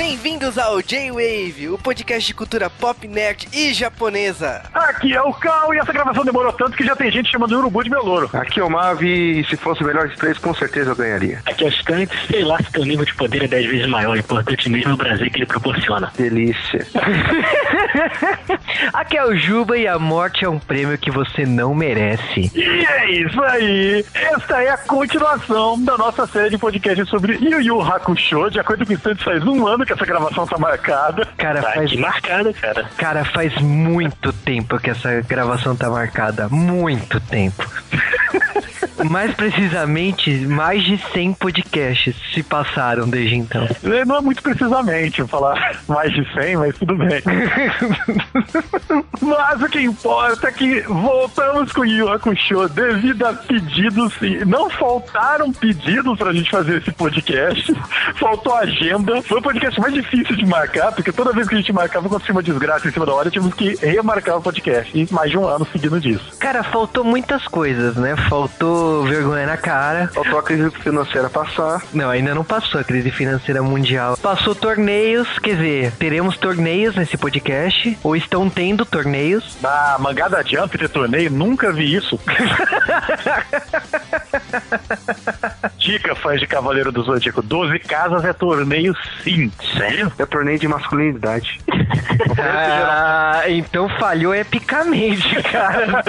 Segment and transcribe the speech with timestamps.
[0.00, 4.62] Bem-vindos ao J-Wave, o podcast de cultura pop, nerd e japonesa.
[4.72, 7.58] Aqui é o Cal e essa gravação demorou tanto que já tem gente chamando o
[7.58, 8.30] Urubu de meu louro.
[8.32, 11.42] Aqui é o Mavi e se fosse o melhor de três, com certeza eu ganharia.
[11.44, 14.16] Aqui é o Skanks, sei lá se teu nível de poder é 10 vezes maior,
[14.16, 16.10] importante mesmo é o prazer que ele proporciona.
[16.16, 16.86] Delícia.
[18.94, 22.50] Aqui é o Juba e a morte é um prêmio que você não merece.
[22.54, 24.02] E é isso aí.
[24.14, 28.50] Esta é a continuação da nossa série de podcast sobre Yu Yu Hakusho.
[28.50, 31.26] De acordo com o Instante, faz um ano que essa gravação tá marcada.
[31.36, 32.84] Cara, Tá faz, marcada, cara.
[32.96, 36.48] cara, faz muito tempo que essa gravação tá marcada.
[36.48, 37.66] Muito tempo.
[39.08, 43.66] Mais precisamente, mais de 100 podcasts se passaram desde então.
[43.82, 47.22] Não é muito precisamente falar mais de 100, mas tudo bem.
[49.22, 54.14] mas o que importa é que voltamos com o Yu Hakusho devido a pedidos.
[54.46, 57.74] Não faltaram pedidos pra gente fazer esse podcast.
[58.16, 59.22] Faltou agenda.
[59.22, 62.32] Foi o podcast mais difícil de marcar, porque toda vez que a gente marcava, acontecia
[62.32, 64.90] uma desgraça em cima da hora, tínhamos que remarcar o podcast.
[64.96, 66.36] E mais de um ano seguindo disso.
[66.38, 68.16] Cara, faltou muitas coisas, né?
[68.28, 70.08] Faltou vergonha na cara.
[70.08, 71.82] Faltou a crise financeira passar.
[71.92, 74.16] Não, ainda não passou a crise financeira mundial.
[74.16, 79.56] Passou torneios, quer dizer, teremos torneios nesse podcast, ou estão tendo torneios.
[79.60, 82.18] Na mangada Jump de torneio, nunca vi isso.
[85.78, 89.50] Dica, fãs de Cavaleiro do Zodíaco: 12 casas é torneio, sim.
[89.76, 90.12] Sério?
[90.18, 91.60] É torneio de masculinidade.
[92.38, 96.02] Ah, então falhou epicamente, cara.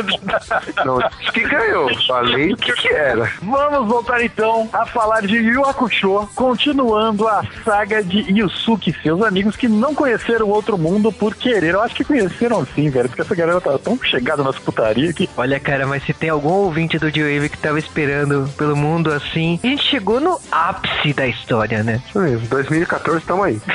[0.86, 1.90] Não, disse que ganhou.
[2.06, 3.31] Falei o que, era.
[3.41, 9.22] Vamos voltar então a falar de Yu Hakusho, continuando a saga de Yusuke e seus
[9.22, 11.73] amigos que não conheceram o outro mundo por querer.
[11.73, 15.30] Eu acho que conheceram sim, velho, porque essa galera tá tão chegada nas putaria que.
[15.36, 19.59] Olha, cara, mas se tem algum ouvinte do J-Wave que tava esperando pelo mundo assim,
[19.64, 22.02] a gente chegou no ápice da história, né?
[22.08, 23.61] Isso mesmo, 2014 estamos aí.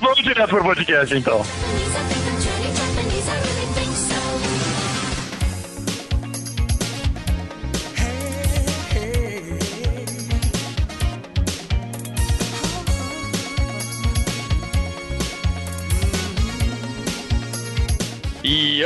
[0.00, 1.42] Vamos direto pro podcast então.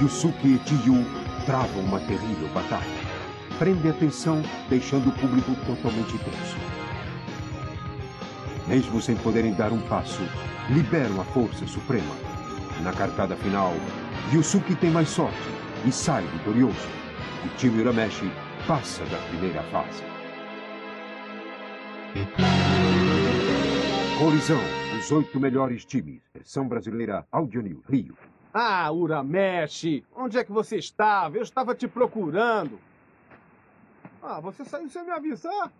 [0.00, 1.04] Yusuke e Chiyu
[1.46, 2.84] travam uma terrível batalha.
[3.58, 4.40] Prende atenção,
[4.70, 6.63] deixando o público totalmente tenso.
[8.66, 10.22] Mesmo sem poderem dar um passo,
[10.70, 12.14] liberam a força suprema.
[12.82, 13.72] Na cartada final,
[14.32, 15.36] Yusuke tem mais sorte
[15.86, 16.88] e sai vitorioso.
[17.44, 18.30] O time Urameshi
[18.66, 20.02] passa da primeira fase.
[24.18, 24.60] Colisão,
[24.98, 26.22] os oito melhores times.
[26.32, 28.16] Versão brasileira Audio Rio.
[28.54, 31.36] Ah, Uramesh, onde é que você estava?
[31.36, 32.78] Eu estava te procurando.
[34.22, 35.70] Ah, você saiu sem me avisar?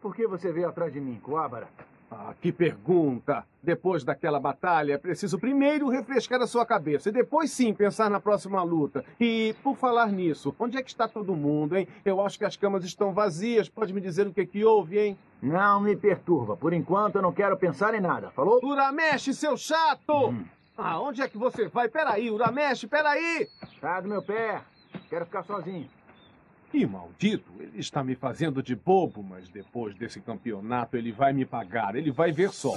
[0.00, 1.68] Por que você veio atrás de mim, Coabara?
[2.14, 3.46] Ah, que pergunta!
[3.62, 8.20] Depois daquela batalha, é preciso primeiro refrescar a sua cabeça e depois sim pensar na
[8.20, 9.02] próxima luta.
[9.18, 11.88] E, por falar nisso, onde é que está todo mundo, hein?
[12.04, 13.68] Eu acho que as camas estão vazias.
[13.68, 15.18] Pode me dizer o que, que houve, hein?
[15.40, 16.54] Não me perturba.
[16.54, 18.30] Por enquanto, eu não quero pensar em nada.
[18.30, 18.60] Falou?
[18.62, 20.34] Uramesh, seu chato!
[20.76, 21.88] Ah, onde é que você vai?
[21.88, 23.48] Peraí, Uramesh, peraí!
[23.80, 24.60] Sai do meu pé.
[25.08, 25.88] Quero ficar sozinho.
[26.72, 27.52] Que maldito!
[27.60, 31.94] Ele está me fazendo de bobo, mas depois desse campeonato ele vai me pagar.
[31.94, 32.72] Ele vai ver só.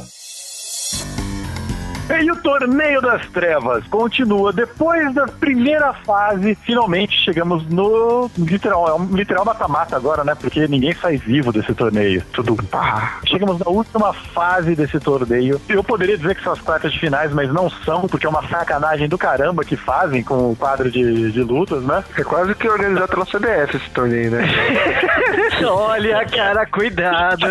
[2.07, 4.53] E o Torneio das Trevas continua.
[4.53, 10.35] Depois da primeira fase, finalmente chegamos no literal, é um literal mata-mata agora, né?
[10.35, 12.23] Porque ninguém sai vivo desse torneio.
[12.31, 13.19] Tudo pá.
[13.25, 15.59] Chegamos na última fase desse torneio.
[15.67, 18.47] Eu poderia dizer que são as quartas de finais, mas não são, porque é uma
[18.47, 22.03] sacanagem do caramba que fazem com o quadro de, de lutas, né?
[22.17, 24.45] É quase que organizado pela CBF esse torneio, né?
[25.65, 25.94] Olha,
[26.31, 27.45] cara, cuidado.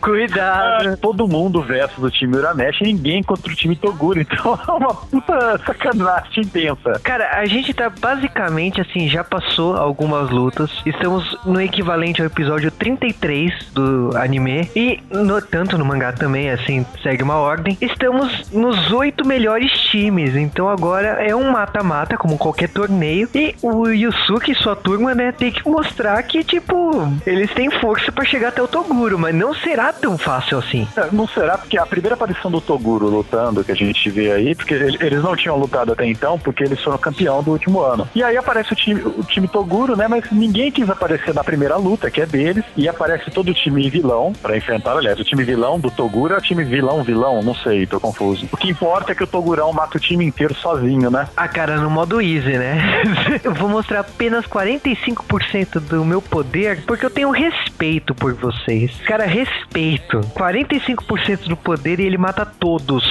[0.00, 0.88] Cuidado.
[0.92, 4.20] Ah, Todo mundo versus o time Uramesh e ninguém contra o time Toguro.
[4.20, 7.00] Então é uma puta sacanagem intensa.
[7.02, 10.70] Cara, a gente tá basicamente assim, já passou algumas lutas.
[10.86, 14.70] Estamos no equivalente ao episódio 33 do anime.
[14.74, 17.76] E no- tanto no mangá também, assim, segue uma ordem.
[17.80, 20.36] Estamos nos oito melhores times.
[20.36, 23.28] Então agora é um mata-mata, como qualquer torneio.
[23.34, 26.90] E o Yusuke e sua turma, né, tem que mostrar que, tipo,
[27.26, 29.18] eles têm força pra chegar até o Toguro.
[29.18, 30.86] Mas não será tão fácil assim.
[30.96, 34.54] É, Não será porque a primeira aparição do Toguro lutando, que a gente vê aí,
[34.54, 38.08] porque ele- eles não tinham lutado até então, porque eles foram campeão do último ano.
[38.14, 40.06] E aí aparece o time, o time Toguro, né?
[40.08, 43.88] Mas ninguém quis aparecer na primeira luta, que é deles, e aparece todo o time
[43.90, 44.96] vilão pra enfrentar.
[44.96, 48.46] Aliás, o time vilão do Toguro é o time vilão-vilão, não sei, tô confuso.
[48.52, 51.28] O que importa é que o Togurão mata o time inteiro sozinho, né?
[51.36, 53.02] Ah, cara, no modo easy, né?
[53.42, 57.79] eu vou mostrar apenas 45% do meu poder porque eu tenho respeito
[58.14, 58.94] por vocês.
[59.06, 60.20] Cara, respeito.
[60.20, 63.04] 45% do poder e ele mata todos.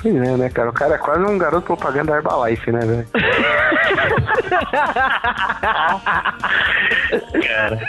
[0.00, 0.70] Pois é, né, cara?
[0.70, 3.06] O cara é quase um garoto propaganda da Herbalife, né, velho?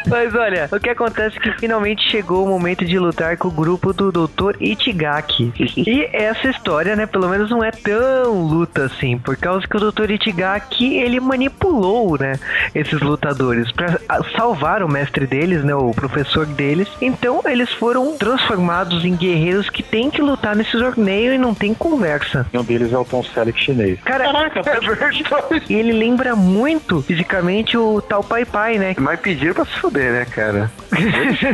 [0.07, 3.51] Mas olha, o que acontece é que finalmente chegou o momento de lutar com o
[3.51, 4.55] grupo do Dr.
[4.61, 5.53] Itigaki.
[5.85, 9.91] E essa história, né, pelo menos não é tão luta assim, por causa que o
[9.91, 10.11] Dr.
[10.11, 12.39] Itigaki, ele manipulou, né,
[12.73, 16.25] esses lutadores pra ah, salvar o mestre deles, né, o professor
[16.56, 16.88] deles.
[17.01, 21.74] Então eles foram transformados em guerreiros que têm que lutar nesse torneio e não tem
[21.74, 22.45] conversa.
[22.54, 24.00] E um deles é o Tom Selleck chinês.
[24.01, 24.25] Cara,
[25.69, 28.95] e ele lembra muito fisicamente o tal Pai Pai, né?
[28.98, 30.72] Mas pediram pra se fuder, né, cara?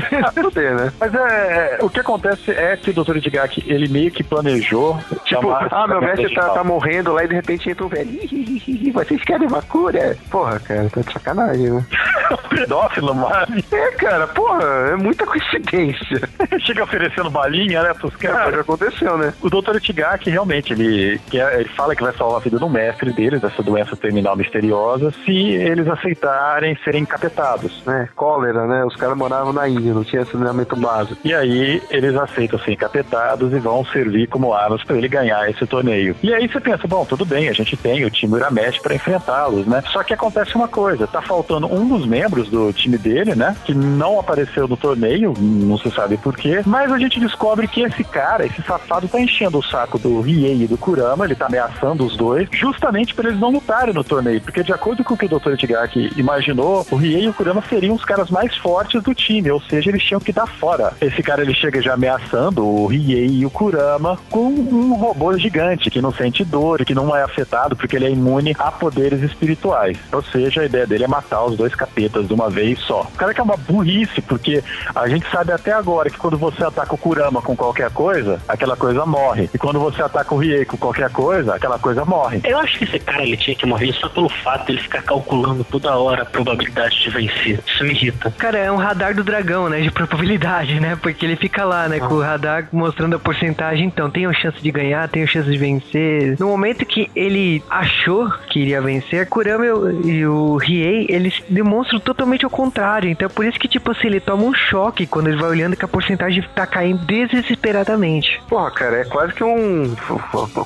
[0.10, 0.94] Pra se fuder, né?
[1.00, 3.18] Mas é, o que acontece é que o Dr.
[3.18, 7.28] Idigaki, ele meio que planejou Tipo, chamar- ah, meu mestre tá, tá morrendo lá e
[7.28, 8.10] de repente entra um velho.
[8.10, 10.16] "Ih, ih, ih, Vocês querem uma cura?
[10.30, 11.86] Porra, cara, tá de sacanagem, né?
[12.50, 16.30] pedófilo, mas É, cara, porra, é muita coincidência.
[16.66, 18.56] chega oferecendo balinha, né, pros Ah, caras.
[18.56, 19.34] já aconteceu, né?
[19.42, 19.76] O Dr.
[19.78, 23.62] Itigaki, realmente, ele, quer, ele fala que vai salvar a vida do mestre deles, dessa
[23.64, 27.82] doença terminal misteriosa, se eles aceitarem serem encapetados.
[27.88, 28.86] É, cólera, né?
[28.86, 31.20] Os caras moravam na Índia, não tinha saneamento básico.
[31.24, 35.66] E aí eles aceitam ser encapetados e vão servir como armas para ele ganhar esse
[35.66, 36.16] torneio.
[36.22, 39.66] E aí você pensa, bom, tudo bem, a gente tem o time Uramesh para enfrentá-los,
[39.66, 39.84] né?
[39.92, 43.56] Só que acontece uma coisa, tá faltando um dos membros do time dele, né?
[43.66, 47.82] Que não apareceu no torneio, não se sabe por quê, mas a gente descobre que
[47.82, 51.48] esse cara, esse safado, tá enchendo o saco do Riei e do Kurama, ele tá
[51.48, 55.18] ameaçando os dois, justamente para eles não lutarem no torneio, porque de acordo com o
[55.18, 55.54] que o Dr.
[55.54, 59.62] Itigaki imaginou, o Riei e o Kurama seriam os caras mais fortes do time, ou
[59.62, 60.94] seja, eles tinham que dar fora.
[61.02, 65.90] Esse cara ele chega já ameaçando o Riei e o Kurama com um robô gigante
[65.90, 69.98] que não sente dor, que não é afetado porque ele é imune a poderes espirituais.
[70.12, 73.02] Ou seja, a ideia dele é matar os dois capetas de uma vez só.
[73.02, 74.64] O cara que é uma burrice, porque
[74.96, 78.78] a gente sabe até agora que quando você ataca o Kurama com qualquer coisa, aquela
[78.78, 79.50] coisa morre.
[79.54, 82.40] E quando você ataca o Riei com qualquer coisa, aquela coisa morre.
[82.46, 85.02] Eu acho que esse cara ele tinha que morrer só pelo fato de ele ficar
[85.02, 87.60] calculando toda hora a probabilidade de vencer.
[87.68, 88.34] Isso me irrita.
[88.38, 89.82] Cara, é um radar do dragão, né?
[89.82, 90.96] De probabilidade, né?
[90.96, 92.00] Porque ele fica lá, né?
[92.00, 93.86] Com o radar mostrando a porcentagem.
[93.88, 96.38] Então, tenho chance de ganhar, tenho chance de vencer.
[96.40, 101.44] No momento que ele achou que iria vencer, Kurama e o- e o Riei, eles
[101.50, 103.10] demonstram totalmente ao contrário.
[103.10, 105.76] Então, é por isso que, tipo assim, ele toma um choque quando ele vai olhando
[105.76, 108.42] que a porcentagem tá caindo desesperadamente.
[108.48, 109.96] Porra, cara, é quase que um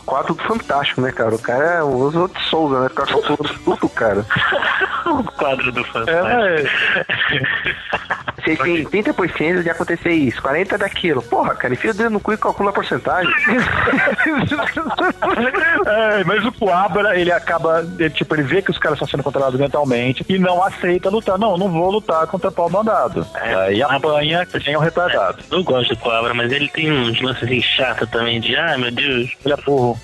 [0.06, 1.36] quadro do Fantástico, né, cara?
[1.36, 2.90] O cara é o Oswald de Souza, né?
[2.94, 4.26] Calculando tudo, cara.
[5.06, 6.28] o quadro do fantástico.
[6.28, 6.64] É,
[8.42, 11.22] Vocês têm 30% de acontecer isso, 40% daquilo.
[11.22, 13.34] Porra, cara, enfia o dedo no cu e calcula a porcentagem.
[15.86, 19.24] É, mas o Coabra, ele acaba, ele, tipo, ele vê que os caras estão sendo
[19.24, 21.38] controlados mentalmente e não aceita lutar.
[21.38, 23.26] Não, não vou lutar contra pau mandado.
[23.54, 25.38] Aí apanha que nem um retardado.
[25.52, 28.92] Eu gosto do Cobra, mas ele tem uns lances assim chatos também de, ai meu
[28.92, 29.32] Deus.
[29.44, 30.00] Ele é burro.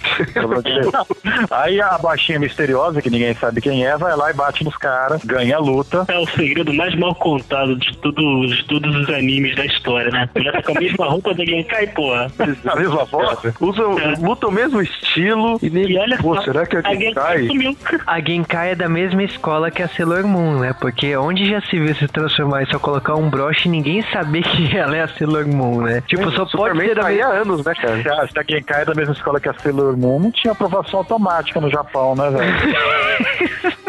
[1.49, 5.23] Aí a baixinha misteriosa, que ninguém sabe quem é, vai lá e bate nos caras,
[5.23, 6.05] ganha a luta.
[6.07, 10.29] É o segredo mais mal contado de, tudo, de todos os animes da história, né?
[10.35, 12.31] Ele tá com a mesma roupa do Genkai, porra.
[12.65, 13.53] A mesma foto.
[13.59, 13.83] Usa,
[14.19, 15.91] luta o mesmo estilo e nem.
[15.91, 17.47] E olha Pô, só, será que é a Genkai.
[18.05, 20.73] A Genkai é da mesma escola que a Sailor Moon, né?
[20.79, 24.43] Porque onde já se viu se transformar e só colocar um broche e ninguém saber
[24.51, 26.01] que ela é a Sailor Moon, né?
[26.01, 27.27] Tipo, só pode Superman ser da mesma...
[27.27, 28.21] anos, né, cara?
[28.21, 30.99] Ah, se a Genkai é da mesma escola que a Sailor Moon, não tinha aprovação
[30.99, 33.71] automática no Japão, né, velho?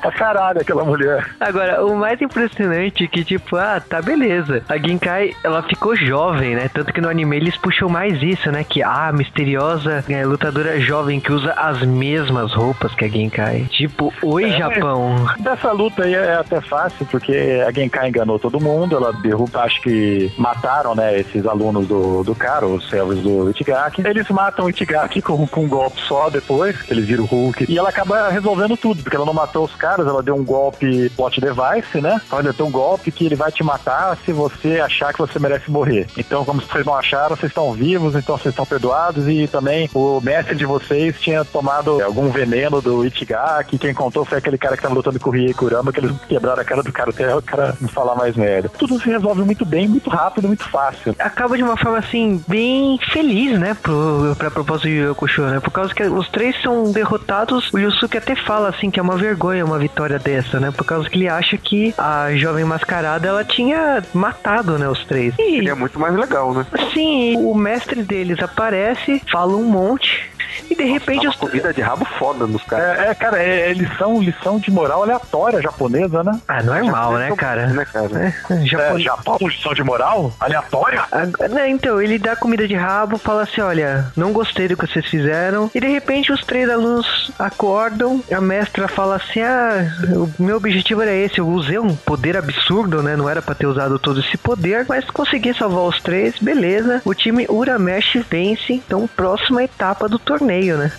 [0.00, 1.34] pra caralho aquela mulher.
[1.38, 4.62] Agora, o mais impressionante é que, tipo, ah, tá beleza.
[4.68, 6.70] A Genkai, ela ficou jovem, né?
[6.72, 8.64] Tanto que no anime eles puxam mais isso, né?
[8.64, 13.66] Que, ah, misteriosa é, lutadora jovem que usa as mesmas roupas que a Genkai.
[13.70, 15.26] Tipo, oi, Japão.
[15.38, 19.80] Dessa luta aí é até fácil, porque a Genkai enganou todo mundo, ela derruba, acho
[19.82, 24.02] que mataram, né, esses alunos do, do cara, os servos do Itigaki.
[24.06, 27.66] Eles matam o Itigaki com, com um golpe só depois, que eles viram o Hulk.
[27.68, 31.10] E ela acaba resolvendo tudo, porque ela não matou os caras, ela deu um golpe
[31.10, 32.20] plot device, né?
[32.30, 35.70] Olha, tem um golpe que ele vai te matar se você achar que você merece
[35.70, 36.06] morrer.
[36.16, 39.28] Então, como vocês não acharam, vocês estão vivos, então vocês estão perdoados.
[39.28, 43.78] E também o mestre de vocês tinha tomado algum veneno do Itigaki.
[43.78, 46.62] Quem contou foi aquele cara que tava lutando com o Rie Kurama, que eles quebraram
[46.62, 48.68] a cara do cara até o cara não falar mais merda.
[48.68, 51.14] Tudo se resolve muito bem, muito rápido, muito fácil.
[51.18, 53.76] Acaba de uma forma, assim, bem feliz, né?
[53.82, 55.60] Pro, pra propósito de Hakusho, né?
[55.60, 57.72] Por causa que os três são derrotados.
[57.72, 60.70] O Yusuke até fala, assim, que é uma vergonha uma vitória dessa, né?
[60.70, 64.88] Por causa que ele acha que a jovem mascarada, ela tinha matado, né?
[64.88, 65.34] Os três.
[65.38, 66.66] E, Ele é muito mais legal, né?
[66.92, 70.30] sim, o mestre deles aparece, fala um monte.
[70.70, 72.98] E de repente Uma os comida de rabo foda nos caras.
[72.98, 76.40] É, é, cara, é, é lição, lição de moral aleatória japonesa, né?
[76.46, 77.66] Ah, normal, né, cara?
[77.68, 78.34] Né, cara?
[78.50, 78.96] É, Japão...
[78.96, 80.32] É, Japão, lição de moral?
[80.40, 81.02] Aleatória?
[81.10, 84.86] Ah, né, então, ele dá comida de rabo, fala assim: olha, não gostei do que
[84.86, 85.70] vocês fizeram.
[85.74, 91.02] E de repente os três alunos acordam, a mestra fala assim: ah, o meu objetivo
[91.02, 93.16] era esse, eu usei um poder absurdo, né?
[93.16, 97.02] Não era pra ter usado todo esse poder, mas consegui salvar os três, beleza.
[97.04, 100.39] O time Uramesh vence, então próxima etapa do torneio,
[100.76, 100.92] né?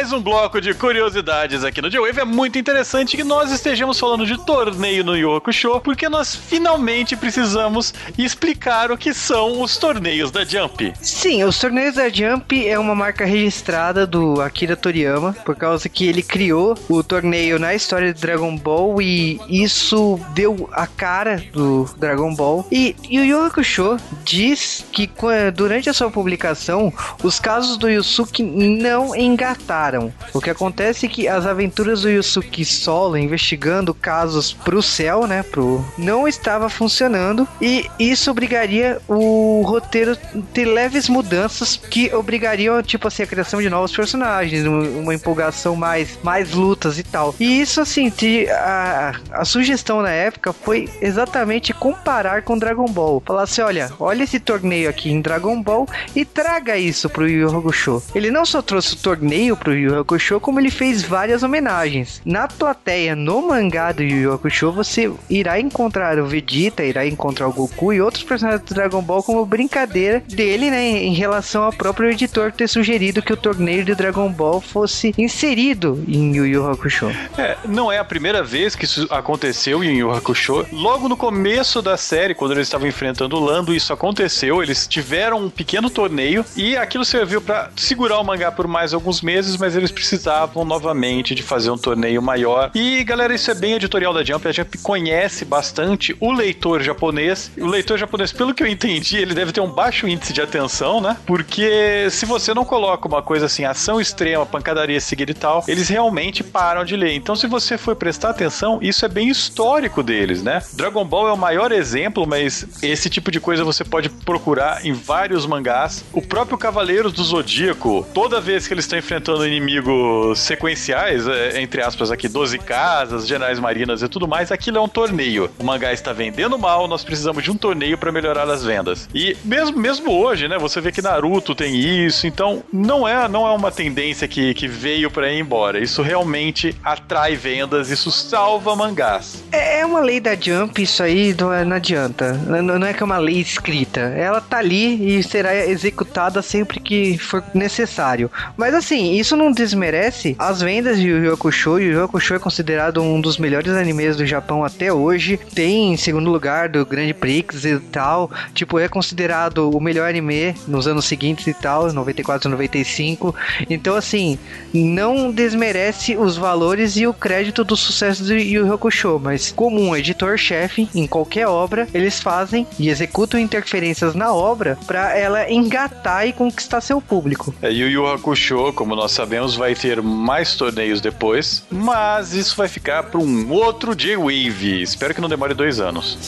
[0.00, 4.24] Mais um bloco de curiosidades aqui no J-Wave, é muito interessante que nós estejamos falando
[4.24, 10.30] de torneio no Yu Hakusho, porque nós finalmente precisamos explicar o que são os torneios
[10.30, 10.94] da Jump.
[11.02, 16.06] Sim, os torneios da Jump é uma marca registrada do Akira Toriyama, por causa que
[16.06, 21.84] ele criou o torneio na história de Dragon Ball e isso deu a cara do
[21.98, 22.66] Dragon Ball.
[22.72, 25.10] E Yu Yu Hakusho diz que
[25.54, 26.90] durante a sua publicação,
[27.22, 29.89] os casos do Yusuke não engataram.
[30.32, 35.42] O que acontece é que as aventuras do Yusuke solo, investigando casos pro céu, né,
[35.42, 40.16] pro não estava funcionando e isso obrigaria o roteiro
[40.52, 45.74] ter leves mudanças que obrigariam, tipo assim, a criação de novos personagens, um- uma empolgação
[45.76, 47.34] mais, mais lutas e tal.
[47.40, 48.10] E isso, assim,
[48.50, 53.22] a, a sugestão na época foi exatamente comparar com Dragon Ball.
[53.24, 57.48] Falar assim, olha, olha esse torneio aqui em Dragon Ball e traga isso pro Yu
[57.56, 58.02] Hakusho.
[58.14, 62.20] Ele não só trouxe o torneio pro Yu Hakusho, como ele fez várias homenagens.
[62.24, 67.48] Na plateia, no mangá do Yu Yu Hakusho, você irá encontrar o Vegeta, irá encontrar
[67.48, 71.72] o Goku e outros personagens do Dragon Ball como brincadeira dele, né, em relação ao
[71.72, 76.68] próprio editor ter sugerido que o torneio de Dragon Ball fosse inserido em Yu Yu
[76.68, 77.10] Hakusho.
[77.38, 80.66] É, não é a primeira vez que isso aconteceu em Yu Yu Hakusho.
[80.72, 84.62] Logo no começo da série, quando eles estavam enfrentando o Lando, isso aconteceu.
[84.62, 89.22] Eles tiveram um pequeno torneio e aquilo serviu pra segurar o mangá por mais alguns
[89.22, 92.70] meses, mas eles precisavam novamente de fazer um torneio maior.
[92.74, 94.46] E galera, isso é bem editorial da Jump.
[94.46, 97.50] A Jump conhece bastante o leitor japonês.
[97.58, 101.00] O leitor japonês, pelo que eu entendi, ele deve ter um baixo índice de atenção,
[101.00, 101.16] né?
[101.26, 105.88] Porque se você não coloca uma coisa assim, ação extrema, pancadaria seguida e tal, eles
[105.88, 107.14] realmente param de ler.
[107.14, 110.62] Então, se você for prestar atenção, isso é bem histórico deles, né?
[110.72, 114.92] Dragon Ball é o maior exemplo, mas esse tipo de coisa você pode procurar em
[114.92, 116.04] vários mangás.
[116.12, 121.82] O próprio Cavaleiros do Zodíaco, toda vez que eles estão enfrentando inimigos sequenciais, é, entre
[121.82, 125.50] aspas aqui, 12 casas, generais marinas e tudo mais, aquilo é um torneio.
[125.58, 129.08] O mangá está vendendo mal, nós precisamos de um torneio para melhorar as vendas.
[129.14, 133.46] E mesmo, mesmo hoje, né, você vê que Naruto tem isso, então não é, não
[133.46, 135.78] é uma tendência que, que veio para ir embora.
[135.78, 139.42] Isso realmente atrai vendas, isso salva mangás.
[139.50, 142.32] É uma lei da Jump, isso aí não, é- adianta.
[142.32, 144.00] Não, não é que é uma lei escrita.
[144.00, 148.30] Ela tá ali e será executada sempre que for necessário.
[148.56, 151.78] Mas assim, isso não desmerece as vendas de Yu Yu Hakusho.
[151.78, 155.40] Yu Yu Hakusho é considerado um dos melhores animes do Japão até hoje.
[155.54, 158.30] Tem em segundo lugar do Grand Prix e tal.
[158.52, 163.34] Tipo, é considerado o melhor anime nos anos seguintes e tal, 94 e 95.
[163.70, 164.38] Então, assim,
[164.74, 169.80] não desmerece os valores e o crédito do sucesso do Yu Yu Hakusho, mas como
[169.80, 176.26] um editor-chefe em qualquer obra, eles fazem e executam interferências na obra para ela engatar
[176.26, 177.54] e conquistar seu público.
[177.62, 182.68] É, Yu Yu Hakusho, como nós sabemos, vai ter mais torneios depois, mas isso vai
[182.68, 184.82] ficar para um outro J-Wave.
[184.82, 186.18] Espero que não demore dois anos.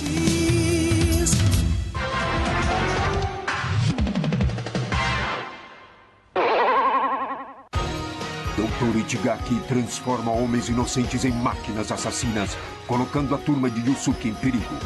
[8.57, 8.99] Dr.
[9.05, 12.57] Ichigaki transforma homens inocentes em máquinas assassinas,
[12.87, 14.77] colocando a turma de Yusuke em perigo.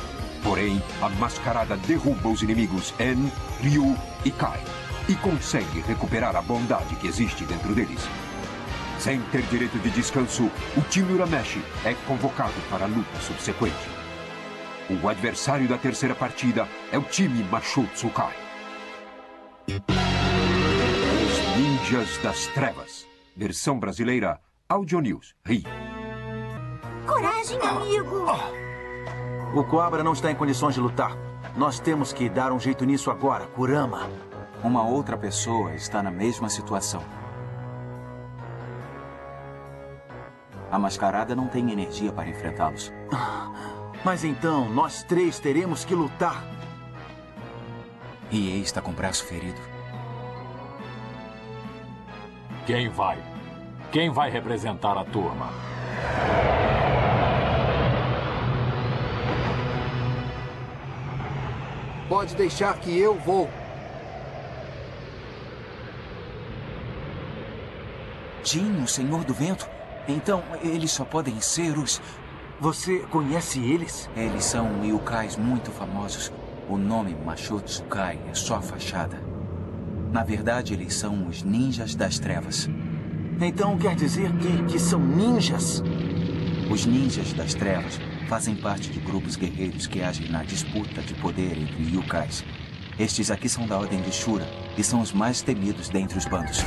[0.43, 3.31] Porém, a mascarada derruba os inimigos En,
[3.61, 4.61] Ryu e Kai
[5.09, 8.01] e consegue recuperar a bondade que existe dentro deles.
[8.99, 13.97] Sem ter direito de descanso, o time Urameshi é convocado para a luta subsequente.
[14.89, 18.35] O adversário da terceira partida é o time Mashutsu Kai.
[19.69, 23.07] Os Ninjas das Trevas.
[23.37, 25.65] Versão brasileira, Audio News, Rio.
[27.07, 28.27] Coragem, amigo!
[29.55, 31.17] O Coabra não está em condições de lutar.
[31.57, 34.09] Nós temos que dar um jeito nisso agora, Kurama.
[34.67, 37.01] Uma outra pessoa está na mesma situação.
[40.69, 42.93] A mascarada não tem energia para enfrentá-los.
[44.05, 46.45] Mas então, nós três teremos que lutar.
[48.29, 49.61] Rie está com o braço ferido.
[52.67, 53.23] Quem vai?
[53.93, 55.49] Quem vai representar a turma?
[62.09, 63.49] Pode deixar que eu vou.
[68.47, 69.69] O Senhor do Vento?
[70.07, 72.01] Então, eles só podem ser os...
[72.61, 74.09] Você conhece eles?
[74.17, 76.33] Eles são yukais muito famosos.
[76.69, 79.21] O nome Mashotsukai é só fachada.
[80.13, 82.71] Na verdade, eles são os ninjas das trevas.
[83.41, 85.83] Então quer dizer que, que são ninjas?
[86.71, 91.59] Os ninjas das trevas fazem parte de grupos guerreiros que agem na disputa de poder
[91.59, 92.45] entre yukais.
[92.97, 94.47] Estes aqui são da Ordem de Shura
[94.79, 96.65] e são os mais temidos dentre os bandos.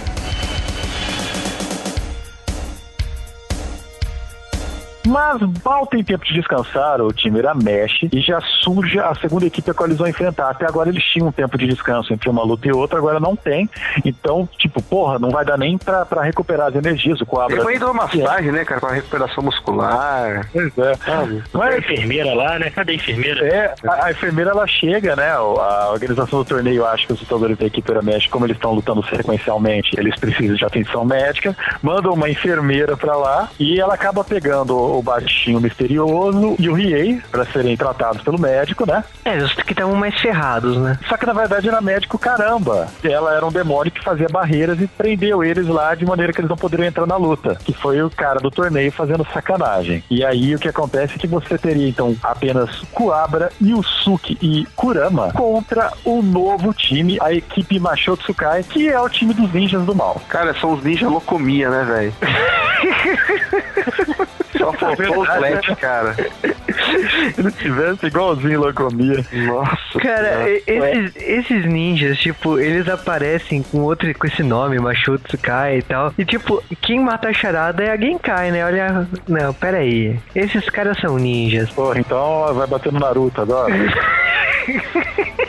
[5.09, 9.71] Mas mal tem tempo de descansar, o time mexe e já surge a segunda equipe
[9.71, 10.49] a qual eles vão enfrentar.
[10.49, 13.35] Até agora eles tinham um tempo de descanso entre uma luta e outra, agora não
[13.35, 13.67] tem.
[14.05, 17.19] Então, tipo, porra, não vai dar nem pra, pra recuperar as energias.
[17.21, 17.55] O Coabra.
[17.55, 20.47] Ele foi dar uma massagem, né, cara, pra recuperação muscular.
[20.51, 21.43] Pois é, sabe?
[21.53, 21.75] Mas...
[21.75, 22.69] A enfermeira lá, né?
[22.69, 23.47] Cadê a enfermeira?
[23.47, 25.31] É, a, a enfermeira ela chega, né?
[25.31, 29.03] A organização do torneio acha que os lutadores da equipe Uramesh, como eles estão lutando
[29.05, 34.77] sequencialmente, eles precisam de atenção médica, mandam uma enfermeira pra lá e ela acaba pegando
[34.77, 39.03] o baixinho misterioso e o Riei para serem tratados pelo médico, né?
[39.25, 40.97] É, os que estavam mais ferrados, né?
[41.07, 42.87] Só que na verdade era médico caramba.
[43.03, 46.49] Ela era um demônio que fazia barreiras e prendeu eles lá de maneira que eles
[46.49, 47.57] não poderiam entrar na luta.
[47.63, 50.03] Que foi o cara do torneio fazendo sacanagem.
[50.09, 55.31] E aí o que acontece é que você teria então apenas Kuabra, Yusuke e Kurama
[55.33, 60.21] contra o novo time, a equipe Mashotsukai, que é o time dos ninjas do mal.
[60.27, 62.13] Cara, são os ninjas locomia, né, velho?
[64.59, 66.13] Só faltou o flash, cara.
[66.13, 69.25] Se ele tivesse igualzinho Locomia.
[69.31, 69.99] Nossa.
[69.99, 76.13] Cara, esses, esses, ninjas, tipo, eles aparecem com outro com esse nome, Mashutsukai e tal.
[76.17, 78.65] E tipo, quem mata a charada é a Genkai, né?
[78.65, 79.07] Olha.
[79.27, 80.19] Não, pera aí.
[80.35, 81.69] Esses caras são ninjas.
[81.69, 83.73] Porra, então vai bater no Naruto agora.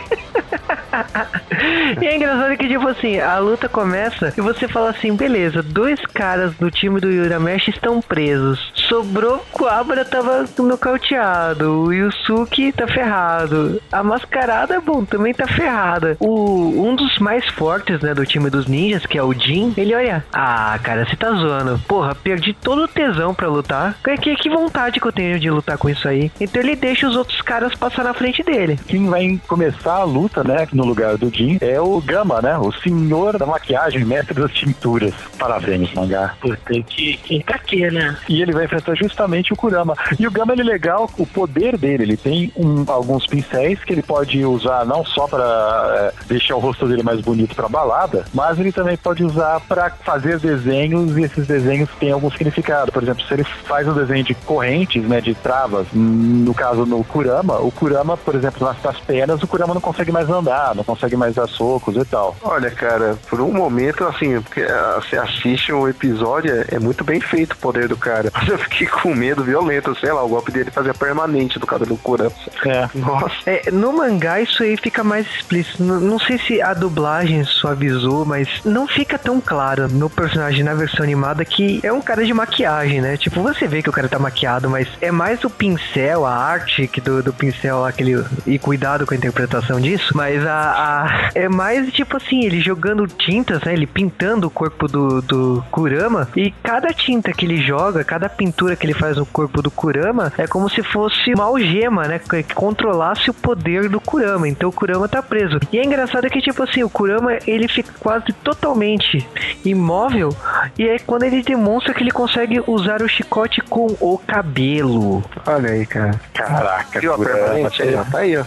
[2.00, 6.00] e é engraçado que, tipo assim, a luta começa e você fala assim, beleza, dois
[6.06, 8.72] caras do time do Uramesh estão presos.
[8.90, 11.84] Sobrou Coabra tava nocauteado.
[11.84, 13.80] O Yusuke tá ferrado.
[13.92, 16.16] A mascarada, bom, também tá ferrada.
[16.18, 19.94] O, um dos mais fortes, né, do time dos ninjas, que é o Jin, ele
[19.94, 20.24] olha.
[20.32, 21.78] Ah, cara, você tá zoando.
[21.86, 23.96] Porra, perdi todo o tesão pra lutar.
[24.20, 26.32] Que, que vontade que eu tenho de lutar com isso aí.
[26.40, 28.78] Então ele deixa os outros caras passar na frente dele.
[28.88, 32.58] Quem vai começar a luta, né, no lugar do Jin, é o Gama, né?
[32.58, 35.14] O senhor da maquiagem, mestre das tinturas.
[35.38, 36.34] Parabéns, mangá.
[36.40, 38.16] Puta, que, que pra quê, né?
[38.28, 39.94] E ele vai enfrentar justamente o Kurama.
[40.18, 43.92] E o Gama ele é legal, o poder dele, ele tem um- alguns pincéis que
[43.92, 48.58] ele pode usar não só para deixar o rosto dele mais bonito para balada, mas
[48.58, 52.92] ele também pode usar para fazer desenhos e esses desenhos têm algum significado.
[52.92, 56.84] Por exemplo, se ele faz um desenho de correntes, né, de travas, hum, no caso
[56.86, 60.74] no Kurama, o Kurama, por exemplo, nas, nas pernas, o Kurama não consegue mais andar,
[60.74, 62.36] não consegue mais dar socos e tal.
[62.42, 67.04] Olha, cara, por um momento, assim, porque ah, você assiste um episódio, é- é muito
[67.04, 68.30] bem feito o poder do cara.
[68.34, 71.90] Mas eu fiquei com medo violento, sei lá, o golpe dele fazia permanente do cabelo
[71.90, 72.32] do Kurama.
[72.66, 72.88] É.
[72.94, 73.34] Nossa.
[73.46, 75.82] É, no mangá isso aí fica mais explícito.
[75.82, 80.74] N- não sei se a dublagem suavizou, mas não fica tão claro no personagem na
[80.74, 83.16] versão animada que é um cara de maquiagem, né?
[83.16, 86.86] Tipo, você vê que o cara tá maquiado, mas é mais o pincel, a arte
[86.86, 88.24] que do, do pincel, aquele.
[88.46, 93.06] E cuidado com a interpretação disso, mas a, a- É mais tipo assim, ele jogando
[93.06, 93.72] tintas, né?
[93.72, 96.28] Ele pintando o corpo do, do Kurama.
[96.36, 100.32] E cada tinta que ele joga, cada pintura que ele faz no corpo do Kurama,
[100.38, 102.18] é como se fosse uma algema, né?
[102.18, 104.48] Que que controlasse o poder do Kurama.
[104.48, 105.58] Então o Kurama tá preso.
[105.72, 109.26] E é engraçado que, tipo assim, o Kurama ele fica quase totalmente
[109.64, 110.34] imóvel.
[110.78, 115.22] E é quando ele demonstra que ele consegue usar o chicote com o cabelo.
[115.46, 116.12] Olha aí, cara.
[116.34, 118.04] Caraca, Viu a Kurama, permanente aí, ó?
[118.04, 118.44] Tá aí, ó.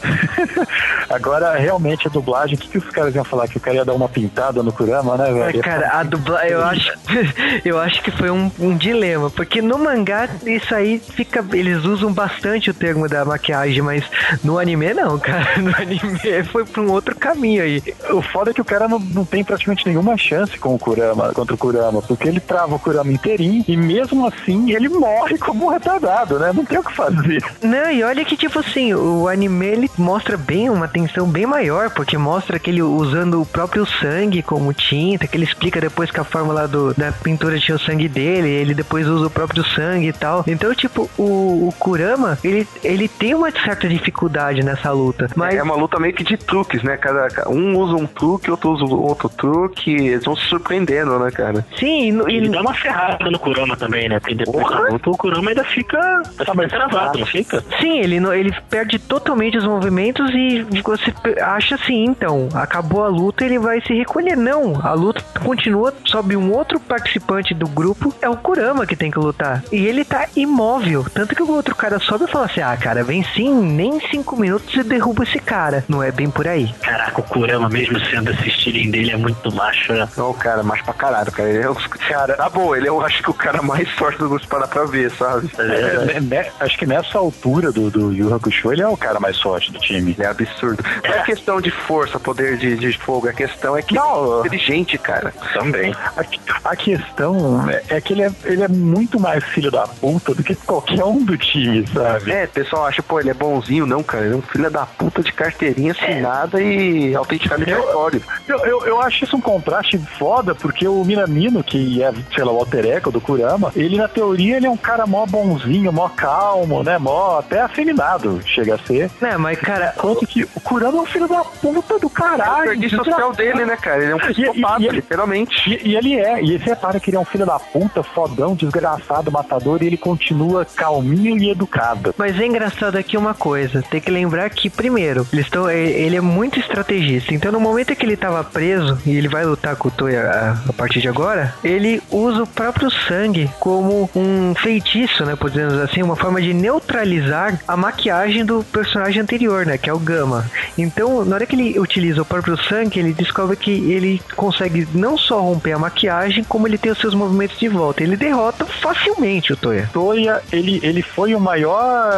[1.09, 3.47] Agora, realmente, a dublagem, o que, que os caras iam falar?
[3.47, 5.61] Que o cara ia dar uma pintada no Kurama, né, É, velho?
[5.61, 6.93] cara, a dublagem, eu acho,
[7.65, 12.11] eu acho que foi um, um dilema, porque no mangá isso aí fica, eles usam
[12.11, 14.03] bastante o termo da maquiagem, mas
[14.43, 17.81] no anime não, cara, no anime foi pra um outro caminho aí.
[18.09, 21.31] O foda é que o cara não, não tem praticamente nenhuma chance com o Kurama,
[21.33, 25.65] contra o Kurama, porque ele trava o Kurama inteirinho e mesmo assim ele morre como
[25.65, 26.51] um retardado, né?
[26.53, 27.43] Não tem o que fazer.
[27.61, 31.91] Não, e olha que tipo assim, o anime ele mostra bem uma tensão bem maior,
[31.91, 36.19] porque mostra que ele usando o próprio sangue como tinta, que ele explica depois que
[36.19, 39.82] a fórmula do, da pintura tinha o sangue dele, ele depois usa o próprio sangue
[40.01, 40.43] e tal.
[40.47, 45.63] Então, tipo, o, o Kurama, ele, ele tem uma certa dificuldade nessa luta, mas É
[45.63, 46.97] uma luta meio que de truques, né?
[46.97, 51.31] Cada, ca- um usa um truque, outro usa outro truque, eles vão se surpreendendo, né,
[51.31, 51.65] cara?
[51.77, 54.19] Sim, e, no- e- Ele dá uma ferrada no Kurama também, né?
[54.19, 57.63] Porque depois da luta o Kurama ainda fica, fica travado, não fica?
[57.79, 63.45] Sim, ele, ele perde totalmente os movimentos e você acha assim, então, acabou a luta,
[63.45, 64.35] ele vai se recolher.
[64.35, 69.11] Não, a luta continua, sobe um outro participante do grupo, é o Kurama que tem
[69.11, 69.63] que lutar.
[69.73, 71.03] E ele tá imóvel.
[71.11, 74.37] Tanto que o outro cara sobe e fala assim: ah, cara, vem sim, nem cinco
[74.37, 75.83] minutos e derruba esse cara.
[75.89, 76.71] Não é bem por aí.
[76.79, 80.07] Caraca, o Kurama, mesmo sendo esse estilinho dele, é muito macho, né?
[80.15, 81.49] Não, cara, macho pra caralho, cara.
[81.49, 81.73] Ele é um...
[82.13, 84.67] Cara, tá bom, ele é, eu acho que o cara mais forte do grupo para
[84.67, 85.49] pra ver, sabe?
[85.57, 89.19] É, né, né, acho que nessa altura do, do Yu Hakusho, ele é o cara
[89.19, 90.15] mais forte do time.
[90.19, 90.83] É absurdo.
[91.03, 94.37] Não é questão de força, poder de, de fogo, a questão é que Não.
[94.43, 95.33] é inteligente, cara.
[95.53, 95.95] Também.
[96.15, 96.23] A,
[96.69, 100.43] a questão é, é que ele é, ele é muito mais filho da puta do
[100.43, 102.31] que qualquer um do time, sabe?
[102.31, 104.25] É, o pessoal acha, pô, ele é bonzinho, não, cara.
[104.25, 108.21] Ele é um filho da puta de carteirinha assinada e autenticado em cartório.
[108.47, 112.51] Eu, eu, eu acho isso um contraste foda, porque o Minamino, que é, sei lá,
[112.51, 116.09] o alter ego do Kurama, ele na teoria ele é um cara mó bonzinho, mó
[116.09, 116.97] calmo, né?
[116.97, 119.09] Mó até afeminado, chega a ser.
[119.21, 122.09] Né, mas cara, Quanto que o Kurama é um filho da puta do É o
[122.09, 122.69] caralho.
[122.71, 123.37] serviço social desgraçado.
[123.37, 124.01] dele, né, cara?
[124.03, 125.69] Ele é um E- e- psicopata, e ele- literalmente.
[125.69, 128.55] E, e ele é, e esse repara que ele é um filho da puta, fodão,
[128.55, 132.13] desgraçado, matador, e ele continua calminho e educado.
[132.17, 136.59] Mas é engraçado aqui uma coisa, tem que lembrar que, primeiro, estão, ele é muito
[136.59, 137.33] estrategista.
[137.33, 140.69] Então, no momento que ele estava preso e ele vai lutar com o Toya a,
[140.69, 145.35] a partir de agora, ele usa o próprio sangue como um feitiço, né?
[145.35, 149.77] Podemos assim, uma forma de neutralizar a maquiagem do personagem anterior, né?
[149.77, 150.49] Que é o Gama.
[150.77, 155.17] Então, na hora que ele utiliza o próprio sangue, ele descobre que ele consegue não
[155.17, 158.03] só romper a maquiagem, como ele tem os seus movimentos de volta.
[158.03, 159.89] Ele derrota facilmente o Toya.
[159.91, 162.09] Toya, ele, ele foi o maior,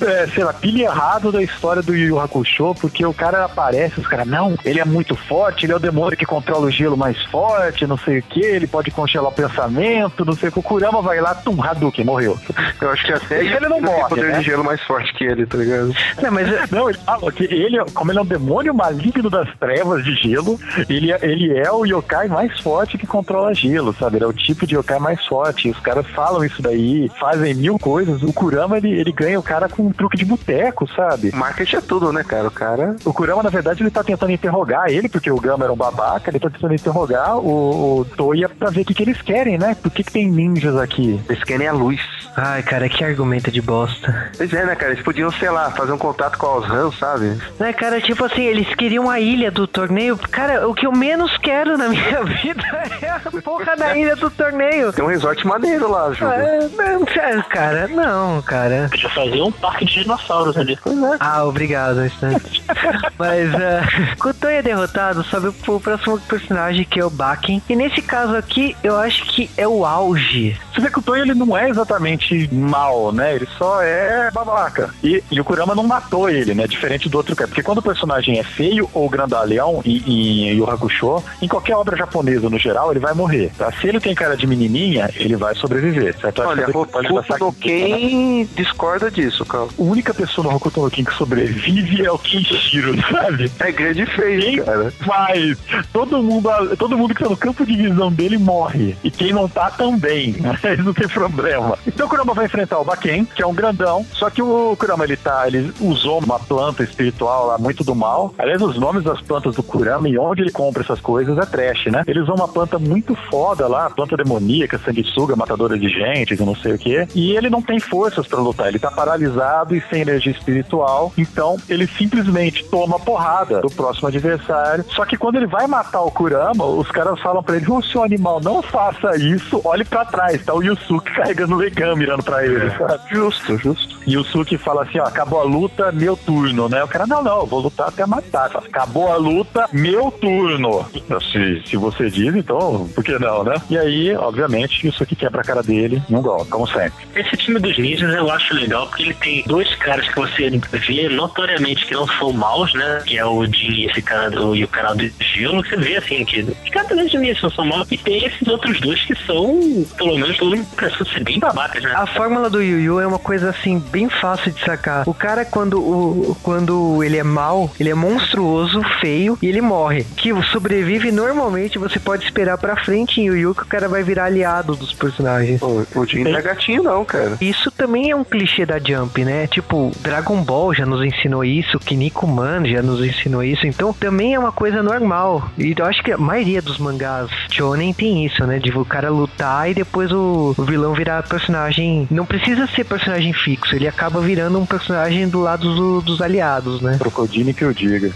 [0.00, 4.00] é, sei lá, pilha errado da história do Yu Yu Hakusho, porque o cara aparece,
[4.00, 6.96] os caras, não, ele é muito forte, ele é o demônio que controla o gelo
[6.96, 10.58] mais forte, não sei o que, ele pode congelar o pensamento, não sei o que.
[10.58, 12.38] O Kurama vai lá, tum, Hadouken, morreu.
[12.80, 14.38] Eu acho que até Ele não tem morre, poder né?
[14.38, 15.94] de gelo mais forte que ele, tá ligado?
[16.20, 19.48] Não, mas é- Não, ele fala que ele, como ele é um demônio maligno das
[19.58, 24.16] trevas de gelo, ele, é- ele é o yokai mais forte que controla gelo, sabe?
[24.16, 25.68] Ele é o tipo de yokai mais forte.
[25.68, 28.22] E os caras falam isso daí, fazem mil coisas.
[28.22, 31.34] O Kurama, ele, ele ganha o cara com um truque de boteco, sabe?
[31.34, 32.48] Marketing é tudo, né, cara?
[32.48, 32.96] O cara.
[33.04, 36.30] O Kurama, na verdade, ele tá tentando interrogar ele, porque o Gama era um babaca,
[36.30, 39.74] ele tá tentando interrogar o, o Toya pra ver o que, que eles querem, né?
[39.74, 41.20] Por que, que tem ninjas aqui?
[41.28, 42.00] Eles querem a luz.
[42.36, 44.32] Ai, cara, que argumento de bosta.
[44.36, 44.92] Pois é, né, cara?
[44.92, 47.38] Eles podiam, sei lá, fazer um contato com os Rams, sabe?
[47.58, 50.16] Né, cara, tipo assim, eles queriam a ilha do torneio.
[50.16, 52.64] Cara, o que eu menos quero na minha vida
[53.02, 54.92] é a porra da ilha do torneio.
[54.92, 56.31] Tem um resort maneiro lá, Júlio.
[56.34, 58.88] É, não, sério, cara, não, cara.
[58.90, 60.78] Podia fazer um parque de dinossauros ali.
[61.20, 62.62] Ah, obrigado, um instante.
[63.18, 67.62] Mas, uh, o Toya derrotado, sobe pro próximo personagem, que é o Bakken.
[67.68, 70.56] E nesse caso aqui, eu acho que é o auge.
[70.72, 73.34] Você vê que o Toya, ele não é exatamente mal, né?
[73.34, 74.90] Ele só é babaca.
[75.02, 76.66] E, e o Kurama não matou ele, né?
[76.66, 77.48] Diferente do outro cara.
[77.48, 81.96] Porque quando o personagem é feio ou grandalhão em, em Yu Hakusho, em qualquer obra
[81.96, 83.50] japonesa no geral, ele vai morrer.
[83.56, 83.70] Tá?
[83.72, 86.42] Se ele tem cara de menininha, ele vai sobreviver, certo?
[86.42, 87.52] Acho Olha, pode Hokuto passar no.
[87.52, 89.64] Ken discorda disso, cara.
[89.64, 93.50] A única pessoa no Hokuto no Ken que sobrevive é o Kenshiro, sabe?
[93.58, 94.90] É grande feio, Quem cara.
[95.04, 95.58] faz?
[95.92, 98.96] Todo mundo, todo mundo que tá no campo de visão dele morre.
[99.02, 100.36] E quem não tá também.
[100.62, 101.78] Aí não tem problema.
[101.86, 104.04] Então o Kurama vai enfrentar o Baken, que é um grandão.
[104.12, 108.34] Só que o Kurama, ele tá, ele usou uma planta espiritual lá muito do mal.
[108.38, 111.86] Aliás, os nomes das plantas do Kurama e onde ele compra essas coisas é trash,
[111.86, 112.02] né?
[112.06, 116.54] Ele usou uma planta muito foda lá, planta demoníaca, sanguessuga, matadora de gente, e não
[116.54, 117.06] sei o quê.
[117.14, 118.68] E ele não tem forças pra lutar.
[118.68, 121.12] Ele tá paralisado e sem energia espiritual.
[121.16, 124.84] Então, ele simplesmente toma porrada do próximo adversário.
[124.90, 128.02] Só que quando ele vai matar o Kurama, os caras falam pra ele: Ô, seu
[128.02, 129.60] animal, não faça isso.
[129.64, 130.44] Olhe pra trás.
[130.44, 133.00] Tá o Yusuke carregando o Legam mirando pra ele, sabe?
[133.10, 133.92] Justo, justo.
[134.06, 136.82] E o Suki fala assim, ó, acabou a luta, meu turno, né?
[136.82, 138.50] O cara, não, não, vou lutar até matar.
[138.50, 140.84] Fala, acabou a luta, meu turno.
[141.30, 143.54] Se, se você diz, então, por que não, né?
[143.70, 146.92] E aí, obviamente, o Suki quebra a cara dele num golpe, como sempre.
[147.14, 151.08] Esse time dos ninjas eu acho legal porque ele tem dois caras que você vê
[151.08, 153.02] notoriamente que não são maus, né?
[153.06, 155.64] Que é o Jin e esse cara do, e o cara do gelo.
[155.64, 157.86] Você vê assim que os caras o início não são maus.
[157.90, 161.82] E tem esses outros dois que são, pelo menos, todo mundo parece ser bem babacas,
[161.82, 161.92] né?
[161.94, 165.08] A fórmula do Yu Yu é uma coisa assim bem fácil de sacar.
[165.08, 170.04] O cara quando o quando ele é mal, ele é monstruoso, feio e ele morre.
[170.16, 174.02] Que sobrevive normalmente você pode esperar pra frente em Yu Yu que o cara vai
[174.02, 175.60] virar aliado dos personagens.
[175.62, 177.36] O, o Jin não é gatinho, não, cara.
[177.40, 179.46] Isso também é um clichê da Jump, né?
[179.46, 184.34] Tipo, Dragon Ball já nos ensinou isso, Kinnikuman Man já nos ensinou isso, então também
[184.34, 185.50] é uma coisa normal.
[185.58, 188.58] E eu acho que a maioria dos mangás shonen tem isso, né?
[188.58, 192.08] De o cara lutar e depois o, o vilão virar personagem.
[192.10, 196.80] Não precisa ser personagem fixo, ele acaba virando um personagem do lado do- dos aliados,
[196.80, 196.96] né?
[196.98, 198.10] Crocodile que eu diga.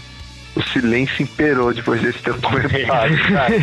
[0.56, 3.54] O silêncio imperou depois desse teu comentário, cara.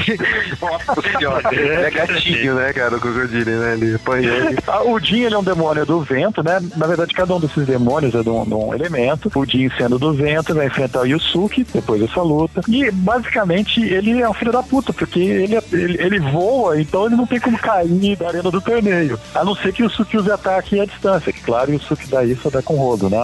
[0.62, 1.50] Nossa senhora.
[1.56, 3.74] É gatinho, né, cara, o crocodilo, né?
[3.74, 4.34] Ele apanhou.
[4.68, 6.60] Ah, O Jin, ele é um demônio do vento, né?
[6.78, 9.30] Na verdade, cada um desses demônios é de um, de um elemento.
[9.36, 12.62] O Jin, sendo do vento, vai enfrentar o Yusuke depois dessa luta.
[12.68, 17.16] E, basicamente, ele é um filho da puta, porque ele, ele, ele voa, então ele
[17.16, 19.20] não tem como cair da arena do torneio.
[19.36, 21.34] A não ser que o Yusuke use ataque à distância.
[21.34, 23.18] Que, claro, o Yusuke daí só dá com rodo, né?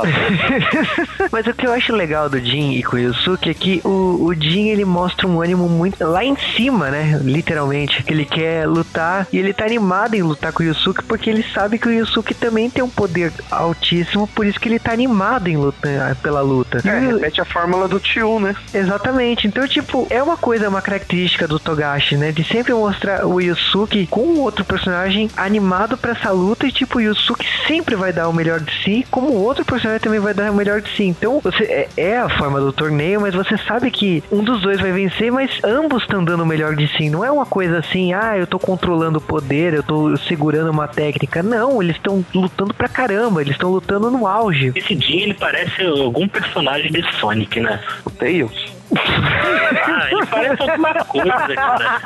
[1.31, 4.25] Mas o que eu acho legal do Jin e com o Yusuke é que o,
[4.25, 7.19] o Jin ele mostra um ânimo muito lá em cima, né?
[7.23, 8.03] Literalmente.
[8.07, 11.77] Ele quer lutar e ele tá animado em lutar com o Yusuke porque ele sabe
[11.77, 15.57] que o Yusuke também tem um poder altíssimo, por isso que ele tá animado em
[15.57, 16.81] lutar pela luta.
[16.85, 18.55] É, E repete a fórmula do tio, né?
[18.73, 19.47] Exatamente.
[19.47, 22.31] Então, tipo, é uma coisa, uma característica do Togashi, né?
[22.31, 27.01] De sempre mostrar o Yusuke com outro personagem animado pra essa luta e, tipo, o
[27.01, 30.51] Yusuke sempre vai dar o melhor de si, como o outro personagem também vai dar
[30.51, 31.03] o melhor de si.
[31.03, 34.79] Então, você é, é a forma do torneio, mas você sabe que um dos dois
[34.79, 37.09] vai vencer, mas ambos estão dando o melhor de si.
[37.09, 40.87] Não é uma coisa assim, ah, eu tô controlando o poder, eu tô segurando uma
[40.87, 41.41] técnica.
[41.43, 44.71] Não, eles estão lutando pra caramba, eles estão lutando no auge.
[44.75, 47.79] Esse Jin, ele parece algum personagem de Sonic, né?
[48.05, 48.78] O Tails.
[48.95, 52.01] Ah, ele parece alguma coisa, cara.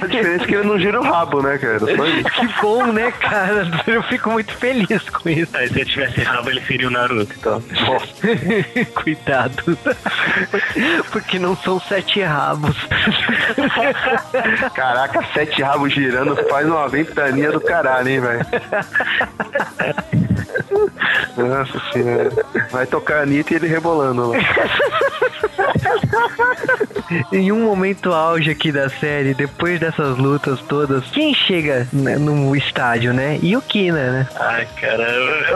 [0.00, 1.78] A diferença é que ele não gira o rabo, né, cara?
[1.80, 2.24] Só isso.
[2.30, 3.70] Que bom, né, cara?
[3.86, 5.50] Eu fico muito feliz com isso.
[5.54, 7.34] Ah, se ele tivesse rabo, ele seria o Naruto.
[7.38, 7.62] Então,
[8.94, 9.78] Cuidado.
[11.10, 12.76] Porque não são sete rabos.
[14.74, 18.46] Caraca, sete rabos girando faz uma ventania do caralho, hein, velho?
[21.36, 22.30] Nossa senhora.
[22.70, 24.36] Vai tocar a Anitta e ele rebolando lá.
[27.32, 32.54] Em um momento auge aqui da série, depois dessas lutas todas, quem chega né, no
[32.56, 33.38] estádio, né?
[33.42, 34.28] Yukina, né?
[34.38, 35.06] Ai, cara,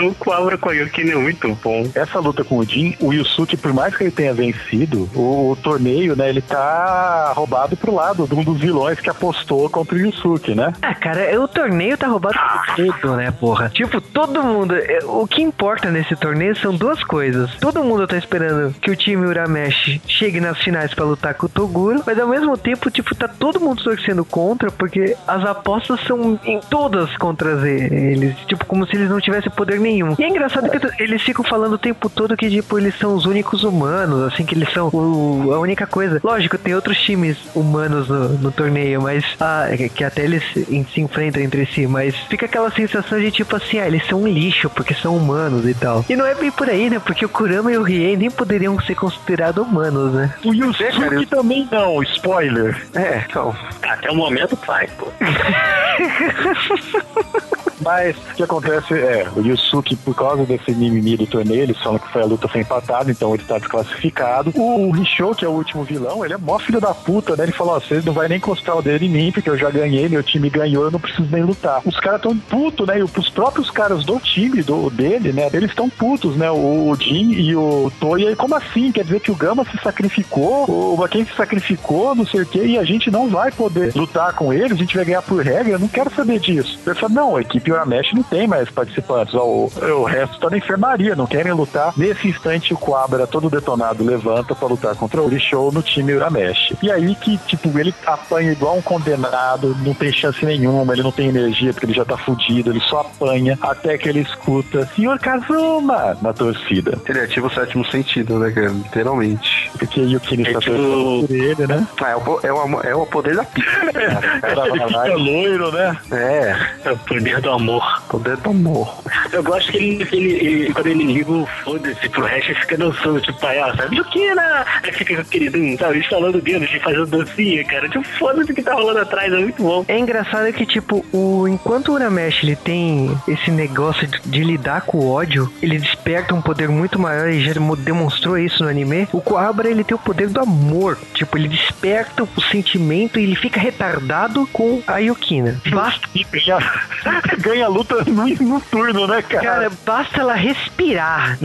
[0.02, 1.88] o Quabra com a Yukina é muito bom.
[1.94, 5.56] Essa luta com o Jin, o Yusuke, por mais que ele tenha vencido, o, o
[5.56, 9.98] torneio, né, ele tá roubado pro lado de um dos vilões que apostou contra o
[9.98, 10.72] Yusuke, né?
[10.82, 13.68] Ah, cara, o torneio tá roubado por tudo, né, porra?
[13.68, 14.74] Tipo, todo mundo.
[14.76, 17.54] é, O que importa nesse torneio são duas coisas.
[17.56, 21.48] Todo mundo tá esperando que o time Urameshi chegue nas finais pra lutar com o
[21.48, 26.38] Toguro, mas ao mesmo tempo, tipo, tá todo mundo torcendo contra, porque as apostas são
[26.44, 28.36] em todas contra eles.
[28.46, 30.14] Tipo, como se eles não tivessem poder nenhum.
[30.18, 33.24] E é engraçado que eles ficam falando o tempo todo que, tipo, eles são os
[33.26, 36.20] únicos humanos, assim, que eles são o- a única coisa.
[36.22, 40.84] Lógico, tem outros times humanos no, no torneio, mas ah, que- que até eles em-
[40.84, 44.26] se enfrentam entre si, mas fica aquela sensação de tipo assim, ah, eles são um
[44.28, 46.04] lixo porque são humanos e tal.
[46.08, 46.98] E não é bem por aí, né?
[46.98, 50.34] Porque o Kurama e o Riei nem poderiam ser considerados humanos, né?
[50.44, 52.82] O Yusuke também não, spoiler.
[52.94, 53.54] É, então.
[53.82, 55.12] Até o momento vai, pô.
[57.80, 61.98] Mas o que acontece é, o Yusuke, por causa desse mimimi do torneio, eles falam
[61.98, 64.50] que foi a luta foi empatada, então ele tá desclassificado.
[64.54, 67.44] O Rishou, que é o último vilão, ele é mó filho da puta, né?
[67.44, 69.70] Ele falou, ó, vocês não vai nem encostar o dedo em mim, porque eu já
[69.70, 71.82] ganhei, meu time ganhou, eu não preciso nem lutar.
[71.84, 72.98] Os caras tão putos, né?
[72.98, 75.48] E os próprios caras do time do, dele, né?
[75.52, 76.50] Eles estão putos, né?
[76.50, 78.90] O, o Jin e o Toya, como assim?
[78.90, 82.64] Quer dizer que o Gama se sacrificou, o Baken se sacrificou, não sei o quê,
[82.64, 85.72] e a gente não vai poder lutar com eles, a gente vai ganhar por regra,
[85.72, 86.78] eu não quero saber disso.
[86.84, 90.58] Ele falou, não, a equipe Uramesh não tem mais participantes, o, o resto tá na
[90.58, 91.92] enfermaria, não querem lutar.
[91.96, 96.74] Nesse instante, o Quabra, todo detonado, levanta pra lutar contra o Rishou no time Uramesh.
[96.82, 101.12] E aí que, tipo, ele apanha igual um condenado, não tem chance nenhuma, ele não
[101.12, 105.18] tem energia porque ele já tá fudido, ele só apanha até que ele escuta Senhor
[105.18, 106.98] Kazuma na torcida.
[107.06, 108.68] Ele ativa o sétimo sentido, né, cara?
[108.68, 109.70] Literalmente.
[109.78, 111.86] Porque o Yukini está torcendo por ele, né?
[112.02, 113.66] Ah, é, o, é, o, é o poder da pizza.
[113.86, 115.96] Ele fica loiro, né?
[116.12, 116.56] É.
[116.84, 118.02] É o poder do amor.
[118.08, 118.94] Poder do amor.
[119.32, 122.76] Eu gosto que ele, ele, ele- quando ele liga o foda-se pro resto, ele fica
[122.76, 124.64] dançando, tipo, pai, ó, sabe, Yukina!
[124.82, 127.88] Aí fica com aquele, hum, sabe, estalando o dedo, de fazendo dancinha, cara.
[127.88, 129.84] Tipo, foda-se o que tá rolando atrás, é muito bom.
[129.88, 134.82] É engraçado que, tipo, o, enquanto o Uramesh ele tem esse negócio de, de lidar
[134.82, 138.68] com o ódio, ele desperta um poder muito maior e já mo- demonstrou isso no
[138.70, 139.08] anime.
[139.12, 140.95] O Koabra ele tem o poder do amor.
[141.14, 145.60] Tipo, ele desperta o sentimento e ele fica retardado com a Yukina.
[145.70, 146.58] Basta, ganha,
[147.40, 149.44] ganha a luta no, no turno, né, cara?
[149.44, 151.38] cara, basta ela respirar.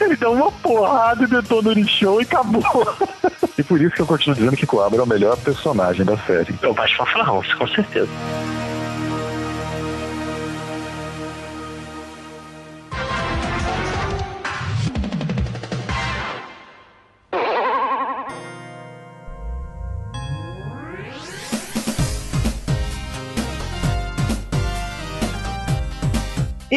[0.00, 2.62] Ele dá uma porrada e detona o Rishou e acabou.
[3.58, 6.54] E por isso que eu continuo dizendo que Coabra é o melhor personagem da série.
[6.62, 8.08] Eu baixo fanfarrão, com certeza.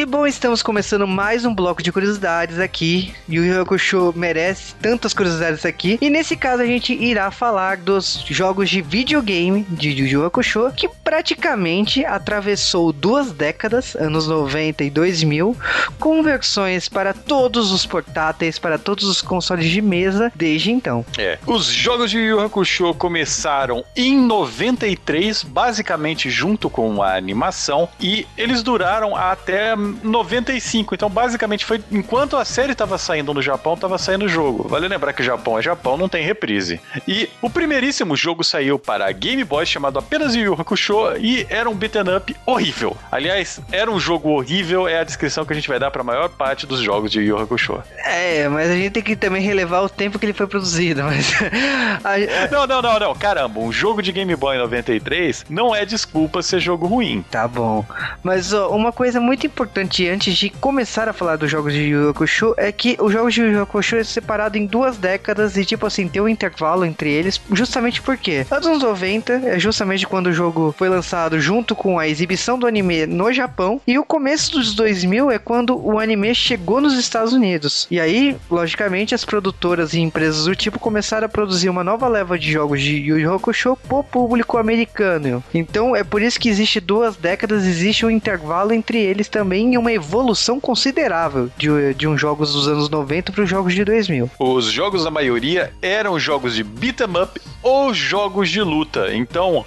[0.06, 3.12] E bom, estamos começando mais um bloco de curiosidades aqui.
[3.28, 5.98] Yu Yu Hakusho merece tantas curiosidades aqui.
[6.00, 10.88] E nesse caso a gente irá falar dos jogos de videogame de Yu Hakusho, que
[10.88, 15.56] praticamente atravessou duas décadas, anos 90 e 2000,
[15.98, 21.04] com versões para todos os portáteis, para todos os consoles de mesa desde então.
[21.18, 21.36] É.
[21.44, 28.62] Os jogos de Yu Hakusho começaram em 93, basicamente junto com a animação, e eles
[28.62, 30.94] duraram até 95.
[30.94, 34.68] Então, basicamente, foi enquanto a série estava saindo no Japão, estava saindo o jogo.
[34.68, 36.80] Vale lembrar que Japão é Japão, não tem reprise.
[37.06, 41.68] E o primeiríssimo jogo saiu para Game Boy, chamado apenas Yu Yu Hakusho, e era
[41.68, 42.96] um beat'em up horrível.
[43.10, 46.04] Aliás, era um jogo horrível, é a descrição que a gente vai dar para a
[46.04, 47.82] maior parte dos jogos de Yu Yu Hakusho.
[48.04, 51.34] É, mas a gente tem que também relevar o tempo que ele foi produzido, mas...
[52.04, 53.14] a- Não, não, não, não.
[53.14, 57.24] Caramba, um jogo de Game Boy 93 não é desculpa ser jogo ruim.
[57.30, 57.84] Tá bom.
[58.22, 62.10] Mas ó, uma coisa muito importante antes de começar a falar dos jogos de Yu
[62.10, 65.86] Hakusho é que os jogos de Yu Hakusho é separado em duas décadas e tipo
[65.86, 70.74] assim, tem um intervalo entre eles, justamente porque anos 90 é justamente quando o jogo
[70.76, 75.30] foi lançado junto com a exibição do anime no Japão e o começo dos 2000
[75.30, 77.86] é quando o anime chegou nos Estados Unidos.
[77.90, 82.38] E aí, logicamente, as produtoras e empresas do tipo começaram a produzir uma nova leva
[82.38, 85.42] de jogos de Yu Yu Hakusho pro público americano.
[85.54, 89.92] Então é por isso que existe duas décadas, existe um intervalo entre eles também uma
[89.92, 94.30] evolução considerável de, de uns jogos dos anos 90 para os jogos de 2000.
[94.38, 99.12] Os jogos, a maioria, eram jogos de beat'em up os jogos de luta.
[99.12, 99.64] Então,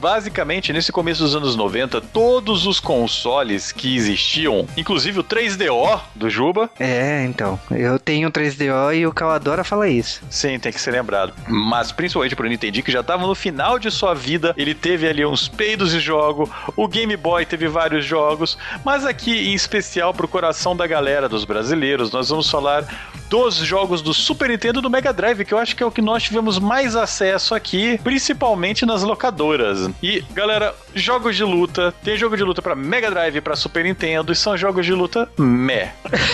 [0.00, 6.30] basicamente, nesse começo dos anos 90, todos os consoles que existiam, inclusive o 3DO do
[6.30, 6.70] Juba.
[6.78, 7.58] É, então.
[7.70, 10.22] Eu tenho 3DO e o Cal adora falar isso.
[10.30, 11.32] Sim, tem que ser lembrado.
[11.48, 15.26] Mas principalmente pro Nintendo, que já tava no final de sua vida, ele teve ali
[15.26, 20.76] uns peidos de jogo, o Game Boy teve vários jogos, mas aqui especial pro coração
[20.76, 22.86] da galera, dos brasileiros, nós vamos falar
[23.30, 25.90] dos jogos do Super Nintendo e do Mega Drive, que eu acho que é o
[25.90, 29.88] que nós tivemos mais acesso aqui, principalmente nas locadoras.
[30.02, 33.84] E, galera, jogos de luta, tem jogo de luta para Mega Drive e pra Super
[33.84, 35.92] Nintendo, e são jogos de luta meh.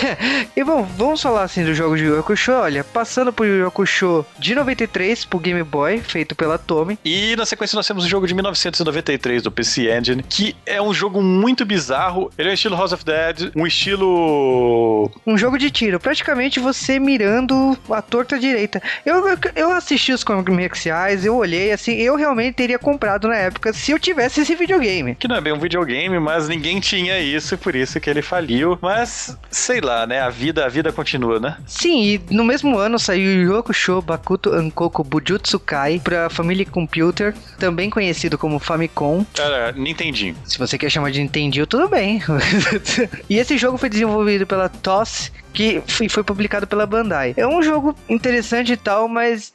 [0.57, 2.51] e bom, vamos falar assim do jogo de Yu Hakusho.
[2.53, 6.97] Olha, passando por Yu Hakusho de 93 pro Game Boy, feito pela Tommy.
[7.05, 10.93] E na sequência nós temos o jogo de 1993 do PC Engine, que é um
[10.95, 12.31] jogo muito bizarro.
[12.39, 15.11] Ele é um estilo House of Dead, um estilo.
[15.25, 15.99] Um jogo de tiro.
[15.99, 18.81] Praticamente você mirando a torta direita.
[19.05, 19.23] Eu,
[19.55, 23.99] eu assisti os comerciais, eu olhei assim, eu realmente teria comprado na época se eu
[23.99, 25.15] tivesse esse videogame.
[25.15, 28.21] Que não é bem um videogame, mas ninguém tinha isso, e por isso que ele
[28.21, 28.77] faliu.
[28.81, 30.21] Mas, sei lá, né?
[30.21, 31.57] A vida, a vida continua, né?
[31.65, 37.33] Sim, e no mesmo ano saiu Yu Hakusho Bakuto Ankoku Bujutsu Kai pra Family Computer,
[37.59, 39.25] também conhecido como Famicom.
[39.33, 40.35] Cara, Nintendinho.
[40.45, 42.21] Se você quer chamar de Nintendinho, tudo bem.
[43.29, 47.33] e esse jogo foi desenvolvido pela TOS, que foi, foi publicado pela Bandai.
[47.37, 49.53] É um jogo interessante e tal, mas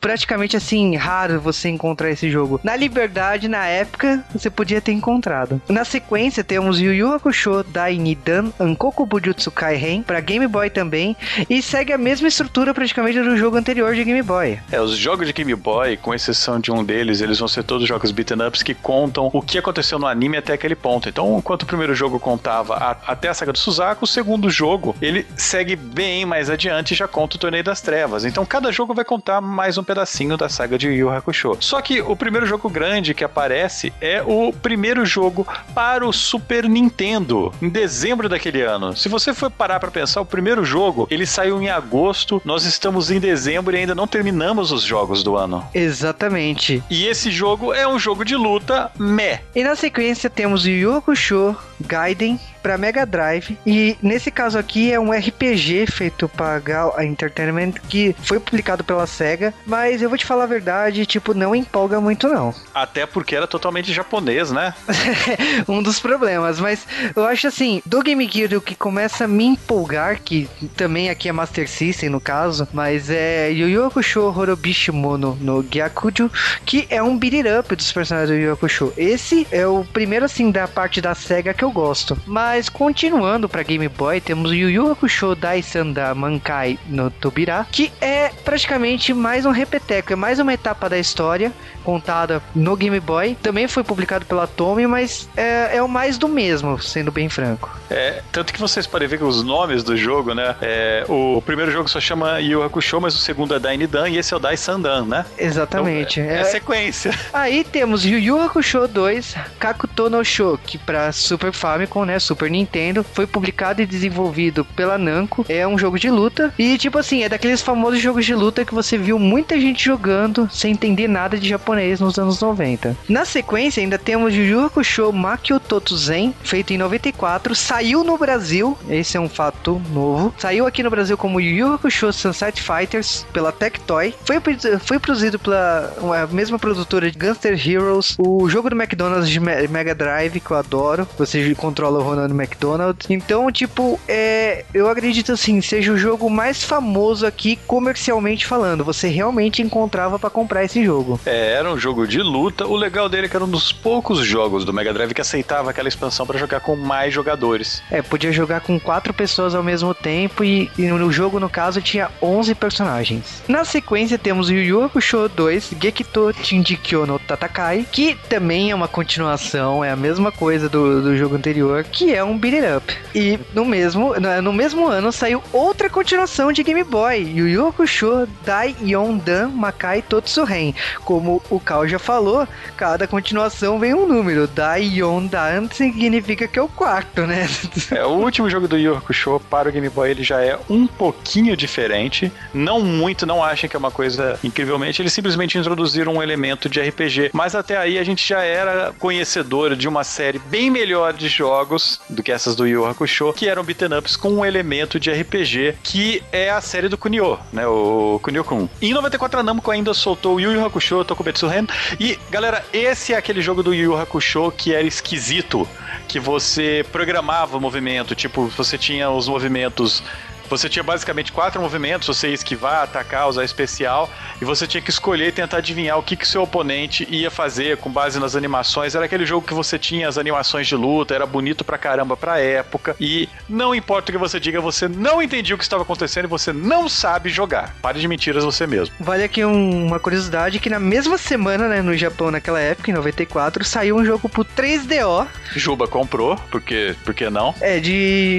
[0.00, 2.60] praticamente assim, raro você encontrar esse jogo.
[2.62, 5.60] Na Liberdade, na época, você podia ter encontrado.
[5.68, 11.16] Na sequência, temos Yu Yu Hakusho Dai Nidan Ankoku Bujutsu Kaihen para Game Boy também,
[11.48, 14.58] e segue a mesma estrutura praticamente do jogo anterior de Game Boy.
[14.70, 17.86] É, os jogos de Game Boy, com exceção de um deles, eles vão ser todos
[17.86, 21.08] jogos beaten ups que contam o que aconteceu no anime até aquele ponto.
[21.08, 24.96] Então, enquanto o primeiro jogo contava a, até a saga do Suzaku, o segundo jogo,
[25.00, 28.24] ele segue bem mais adiante e já conta o Torneio das Trevas.
[28.24, 31.56] Então cada jogo vai contar mais um pedacinho da saga de Yu Yu Hakusho.
[31.60, 36.68] Só que o primeiro jogo grande que aparece é o primeiro jogo para o Super
[36.68, 38.96] Nintendo, em dezembro daquele ano.
[38.96, 43.10] Se você for parar para pensar, o primeiro jogo, ele saiu em agosto, nós estamos
[43.10, 45.66] em dezembro e ainda não terminamos os jogos do ano.
[45.74, 46.82] Exatamente.
[46.88, 49.40] E esse jogo é um jogo de luta meh.
[49.54, 54.90] E na sequência temos Yu Yu Hakusho Gaiden para Mega Drive e nesse caso aqui
[54.90, 60.16] é um RPG feito para Gal Entertainment que foi publicado pela Sega, mas eu vou
[60.16, 62.54] te falar a verdade, tipo, não empolga muito não.
[62.74, 64.72] Até porque era totalmente japonês, né?
[65.68, 69.44] um dos problemas, mas eu acho assim, do Game Gear o que começa a me
[69.44, 74.90] empolgar, que também aqui é Master System no caso, mas é Yu Yu Hakusho Horobishi
[74.90, 76.30] Mono no Gyakujo,
[76.64, 78.90] que é um beat it up dos personagens do Yu Yu Hakusho.
[78.96, 82.16] Esse é o primeiro assim da parte da Sega que eu gosto.
[82.26, 87.66] Mas continuando para Game Boy, temos o Yu Yu Hakusho Daisan da Mankai no Tobira,
[87.70, 91.52] que é praticamente mais um repeteco, é mais uma etapa da história
[91.82, 93.36] contada no Game Boy.
[93.42, 97.70] Também foi publicado pela Tommy, mas é, é o mais do mesmo, sendo bem franco.
[97.90, 100.56] É, tanto que vocês podem ver que os nomes do jogo, né?
[100.62, 104.32] É, o, primeiro jogo só chama Yu Hakusho, mas o segundo é Dainidan e esse
[104.32, 105.26] é o Dai Sandan, né?
[105.36, 106.20] Exatamente.
[106.20, 107.12] Então, é, é, sequência.
[107.32, 112.43] Aí temos Yu Yu Hakusho 2 Kakuto no Sho, que para Super Famicom, né, Super
[112.48, 115.44] Nintendo, foi publicado e desenvolvido pela Namco.
[115.48, 118.74] É um jogo de luta e tipo assim, é daqueles famosos jogos de luta que
[118.74, 122.96] você viu muita gente jogando sem entender nada de japonês nos anos 90.
[123.08, 129.16] Na sequência ainda temos Yu Yu Makio Totuzen, feito em 94, saiu no Brasil, esse
[129.16, 130.34] é um fato novo.
[130.38, 134.14] Saiu aqui no Brasil como Yu Yu Hakusho Sunset Fighters pela Tectoy.
[134.24, 134.40] Foi
[134.80, 139.94] foi produzido pela uma mesma produtora de Gangster Heroes, o jogo do McDonald's de Mega
[139.94, 141.08] Drive que eu adoro.
[141.18, 142.02] Você controla o
[142.34, 142.98] Ronald McDonald.
[143.08, 148.84] Então, tipo, é, eu acredito assim, seja o jogo mais famoso aqui comercialmente falando.
[148.84, 151.20] Você realmente encontrava para comprar esse jogo.
[151.24, 152.66] É, era um jogo de luta.
[152.66, 155.70] O legal dele é que era um dos poucos jogos do Mega Drive que aceitava
[155.70, 157.82] aquela expansão para jogar com mais jogadores.
[157.90, 161.80] É, podia jogar com quatro pessoas ao mesmo tempo e, e no jogo, no caso,
[161.80, 163.42] tinha 11 personagens.
[163.46, 168.88] Na sequência, temos Yu Yu Hakusho 2 Gekito Shinjikyo no Tatakai, que também é uma
[168.88, 172.94] continuação, é a mesma coisa do, do jogo anterior, que é um beat it up.
[173.14, 178.28] E no mesmo, no mesmo ano saiu outra continuação de Game Boy, Yu Yu Hakusho
[178.44, 180.74] Dai Yondan Makai Totsuren.
[181.04, 182.46] Como o Cal já falou,
[182.76, 184.46] cada continuação vem um número.
[184.46, 187.48] Dai Yondan significa que é o quarto, né?
[187.90, 190.86] É, o último jogo do Yu Hakusho para o Game Boy ele já é um
[190.86, 196.22] pouquinho diferente, não muito, não achem que é uma coisa incrivelmente, eles simplesmente introduziram um
[196.22, 200.70] elemento de RPG, mas até aí a gente já era conhecedor de uma série bem
[200.70, 204.44] melhor de jogos do que essas do Yu Hakusho, que eram beaten ups com um
[204.44, 207.66] elemento de RPG, que é a série do Kunio, né?
[207.66, 208.68] O Kunio-kun.
[208.80, 211.66] Em 94 a Namco ainda soltou o Yu Yu Hakusho Tokubetsu Ren.
[211.98, 215.68] E, galera, esse é aquele jogo do Yu Yu Hakusho que era esquisito.
[216.08, 218.14] Que você programava o movimento.
[218.14, 220.02] Tipo, você tinha os movimentos
[220.48, 224.90] você tinha basicamente quatro movimentos, você ia esquivar, atacar, usar especial, e você tinha que
[224.90, 228.94] escolher e tentar adivinhar o que, que seu oponente ia fazer com base nas animações.
[228.94, 232.38] Era aquele jogo que você tinha as animações de luta, era bonito pra caramba pra
[232.38, 236.24] época, e não importa o que você diga, você não entendia o que estava acontecendo
[236.24, 237.74] e você não sabe jogar.
[237.82, 238.94] Pare de mentiras você mesmo.
[239.00, 242.94] Vale aqui um- uma curiosidade que na mesma semana, né, no Japão, naquela época, em
[242.94, 245.26] 94, saiu um jogo pro 3DO,
[245.56, 247.54] Juba comprou, porque, porque não?
[247.60, 247.92] é, de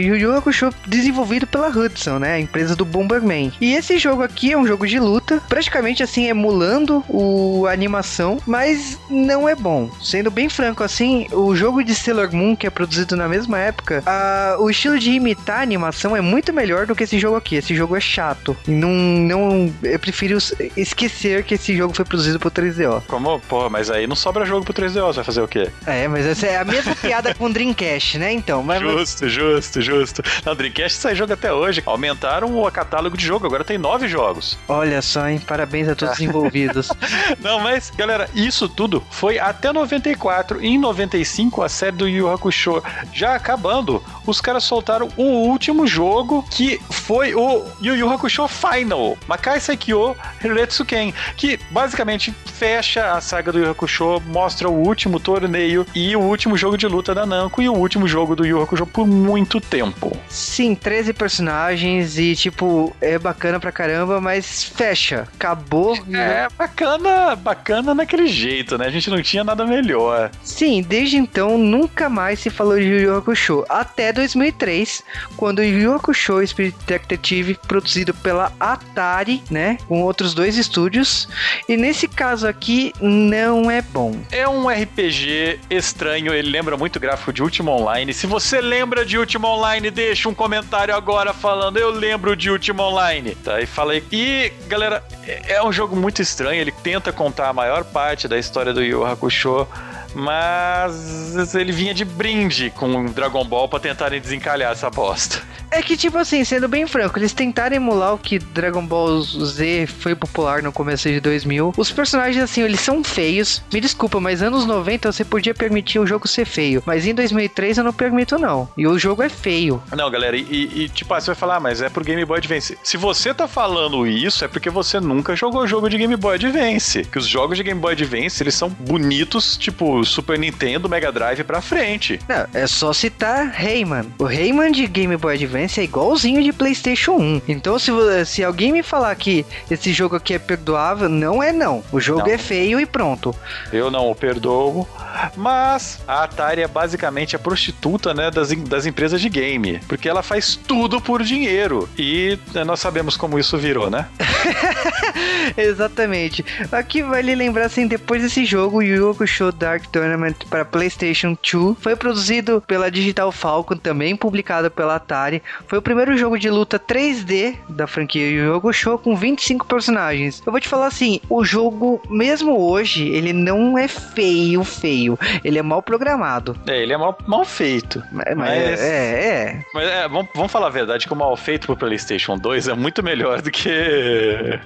[0.06, 3.52] Yu Yu Hakusho, desenvolvido pela Hudson, né, a empresa do Bomberman.
[3.62, 8.38] E esse jogo aqui é um jogo de luta, praticamente assim, emulando o a animação,
[8.46, 9.90] mas não é bom.
[10.02, 14.04] Sendo bem franco, assim, o jogo de Sailor Moon, que é produzido na mesma época,
[14.06, 17.56] a- o estilo de imitar a animação é muito melhor do que esse jogo aqui.
[17.56, 18.56] Esse jogo é chato.
[18.68, 20.38] E Não, não, eu prefiro
[20.76, 23.02] esquecer que esse jogo foi produzido por 3DO.
[23.08, 23.40] Como?
[23.42, 25.70] Porra, mas aí não sobra jogo pro 3DO, você vai fazer o quê?
[25.88, 28.32] É, mas essa é a mesma piada com o Dreamcast, né?
[28.34, 30.24] Então, mas, mas- Justo, justo, justo.
[30.46, 31.82] Não, Dreamcast sai jogo até hoje.
[31.86, 34.58] Aumentaram o catálogo de jogo, agora tem nove jogos.
[34.68, 35.40] olha só, hein?
[35.40, 36.90] Parabéns a todos os envolvidos.
[37.40, 40.64] Não, mas, galera, isso tudo foi até 94.
[40.64, 42.82] Em 95, a série do Yu Hakusho
[43.14, 49.18] já acabando, os caras soltaram o último jogo que foi o Yu Yu Hakusho Final,
[49.28, 55.86] Makai Saikyo Hiretsuken, que basicamente fecha a saga do Yu Hakusho, mostra o último torneio
[55.94, 58.86] e o último jogo de luta da Namco e o último jogo do Yu Hakusho
[58.86, 60.16] por muito tempo.
[60.28, 65.28] Sim, 13 personagens e, tipo, é bacana pra caramba, mas fecha.
[65.36, 65.96] Acabou.
[66.14, 68.88] É, bacana, bacana naquele jeito, né?
[68.88, 70.32] A gente não tinha nada melhor.
[70.44, 73.66] Sim, desde então nunca mais se falou de Yu Yu Hakusho.
[73.68, 75.04] Até 2003,
[75.36, 79.78] quando o Yu Yu Hakusho Spirit Detective, produzido pela Atari, né?
[79.88, 81.28] Com outros dois estúdios.
[81.68, 84.16] E nesse caso aqui, não é bom.
[84.32, 88.14] É um RPG estranho, ele lembra muito o gráfico de Ultima Online.
[88.14, 92.84] Se você lembra de Ultima Online, deixa um comentário agora falando eu lembro de Ultima
[92.84, 93.36] Online.
[93.36, 94.04] Tá, e falei.
[94.12, 98.38] E, galera, é é um jogo muito estranho, ele tenta contar a maior parte da
[98.38, 99.68] história do Yu Hakusho.
[100.16, 105.44] Mas ele vinha de brinde com o Dragon Ball pra tentarem desencalhar essa bosta.
[105.70, 109.88] É que, tipo assim, sendo bem franco, eles tentaram emular o que Dragon Ball Z
[109.88, 111.74] foi popular no começo de 2000.
[111.76, 113.62] Os personagens, assim, eles são feios.
[113.74, 116.82] Me desculpa, mas anos 90 você podia permitir o jogo ser feio.
[116.86, 118.70] Mas em 2003 eu não permito, não.
[118.78, 119.84] E o jogo é feio.
[119.92, 120.44] Não, galera, e,
[120.84, 122.78] e, tipo, ah, você vai falar, ah, mas é pro Game Boy Advance.
[122.82, 127.04] Se você tá falando isso, é porque você nunca jogou jogo de Game Boy Advance.
[127.04, 131.44] Que os jogos de Game Boy Advance, eles são bonitos, tipo, Super Nintendo, Mega Drive
[131.44, 132.20] pra frente.
[132.28, 134.06] Não, é só citar Rayman.
[134.18, 137.42] O Rayman de Game Boy Advance é igualzinho de PlayStation 1.
[137.48, 137.92] Então, se,
[138.26, 141.84] se alguém me falar que esse jogo aqui é perdoável, não é não.
[141.92, 142.34] O jogo Não.
[142.34, 143.36] é feio e pronto.
[143.72, 144.88] Eu não o perdoo.
[145.36, 149.80] Mas a Atari é basicamente a prostituta, né, das, das empresas de game.
[149.88, 151.88] Porque ela faz tudo por dinheiro.
[151.98, 154.06] E né, nós sabemos como isso virou, né?
[155.58, 156.44] Exatamente.
[156.72, 161.78] Aqui vale lembrar assim, depois desse jogo, Yu Yu Hakusho Dark Tournament para PlayStation 2
[161.80, 165.42] foi produzido pela Digital Falcon, também publicado pela Atari.
[165.68, 170.44] Foi o primeiro jogo de luta 3D da franquia Yu Yu Hakusho com 25 personagens.
[170.46, 175.18] Eu vou te falar assim, o jogo mesmo hoje, ele não é feio, feio.
[175.46, 176.58] Ele é mal programado.
[176.68, 178.04] É, ele é mal, mal feito.
[178.12, 179.66] Mas, mas é, é.
[179.74, 182.74] Mas é, vamos, vamos falar a verdade que o mal feito pro PlayStation 2 é
[182.74, 183.70] muito melhor do que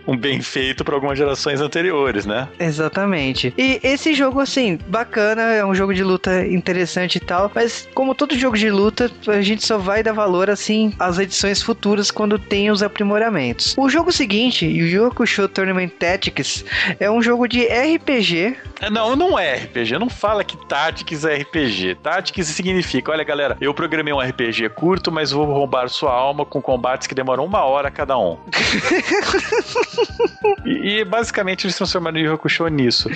[0.07, 2.47] um bem feito para algumas gerações anteriores, né?
[2.59, 3.53] Exatamente.
[3.55, 8.15] E esse jogo, assim, bacana, é um jogo de luta interessante e tal, mas como
[8.15, 12.39] todo jogo de luta, a gente só vai dar valor, assim, às edições futuras quando
[12.39, 13.75] tem os aprimoramentos.
[13.77, 16.63] O jogo seguinte, Yu Yu Hakusho Tournament Tactics,
[16.99, 18.55] é um jogo de RPG.
[18.79, 19.99] É, Não, não é RPG.
[19.99, 21.97] Não fala que Tactics é RPG.
[22.01, 26.61] Tactics significa, olha galera, eu programei um RPG curto, mas vou roubar sua alma com
[26.61, 28.37] combates que demoram uma hora cada um.
[30.65, 33.09] e, e, basicamente eles transformaram o Yu Yu Hakusho nisso.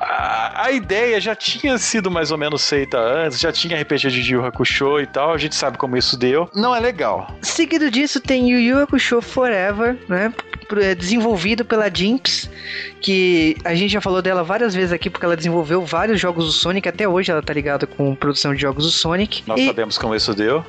[0.00, 4.34] A, a ideia já tinha sido mais ou menos feita antes, já tinha RPG de
[4.34, 6.48] Yu Hakusho e tal, a gente sabe como isso deu.
[6.54, 7.32] Não é legal.
[7.40, 10.32] Seguido disso tem Yu Yu Hakusho Forever, né?
[10.76, 12.50] É, Desenvolvido pela Jinx,
[13.00, 16.52] que a gente já falou dela várias vezes aqui, porque ela desenvolveu vários jogos do
[16.52, 19.42] Sonic, até hoje ela tá ligada com produção de jogos do Sonic.
[19.46, 20.64] Nós e, sabemos como isso deu.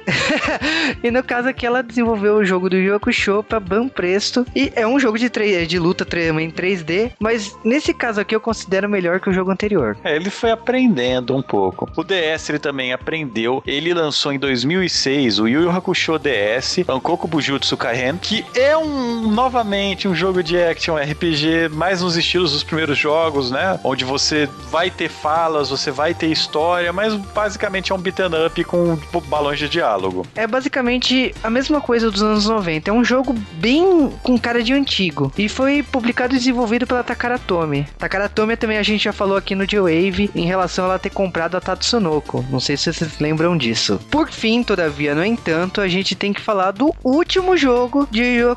[1.03, 4.99] e no caso aqui, ela desenvolveu o jogo do Hakusho pra Banpresto, e é um
[4.99, 6.07] jogo de, 3, de luta
[6.39, 9.97] em 3D, mas nesse caso aqui eu considero melhor que o jogo anterior.
[10.03, 11.89] É, ele foi aprendendo um pouco.
[11.95, 17.27] O DS ele também aprendeu, ele lançou em 2006 o Yu Yu Hakusho DS, Ankoku
[17.27, 22.63] Bujutsu Kaien, que é um, novamente, um jogo de action RPG, mais nos estilos dos
[22.63, 23.79] primeiros jogos, né?
[23.83, 28.63] Onde você vai ter falas, você vai ter história, mas basicamente é um beat'em up
[28.63, 30.25] com balões de diálogo.
[30.35, 32.89] É basicamente a mesma coisa dos anos 90.
[32.89, 35.31] É um jogo bem com cara de antigo.
[35.37, 37.87] E foi publicado e desenvolvido pela Takara Tomy.
[37.97, 41.09] Takara Tomy também a gente já falou aqui no J-Wave em relação a ela ter
[41.09, 42.45] comprado a Tatsunoko.
[42.49, 43.99] Não sei se vocês lembram disso.
[44.09, 48.55] Por fim, todavia, no entanto, a gente tem que falar do último jogo de Yu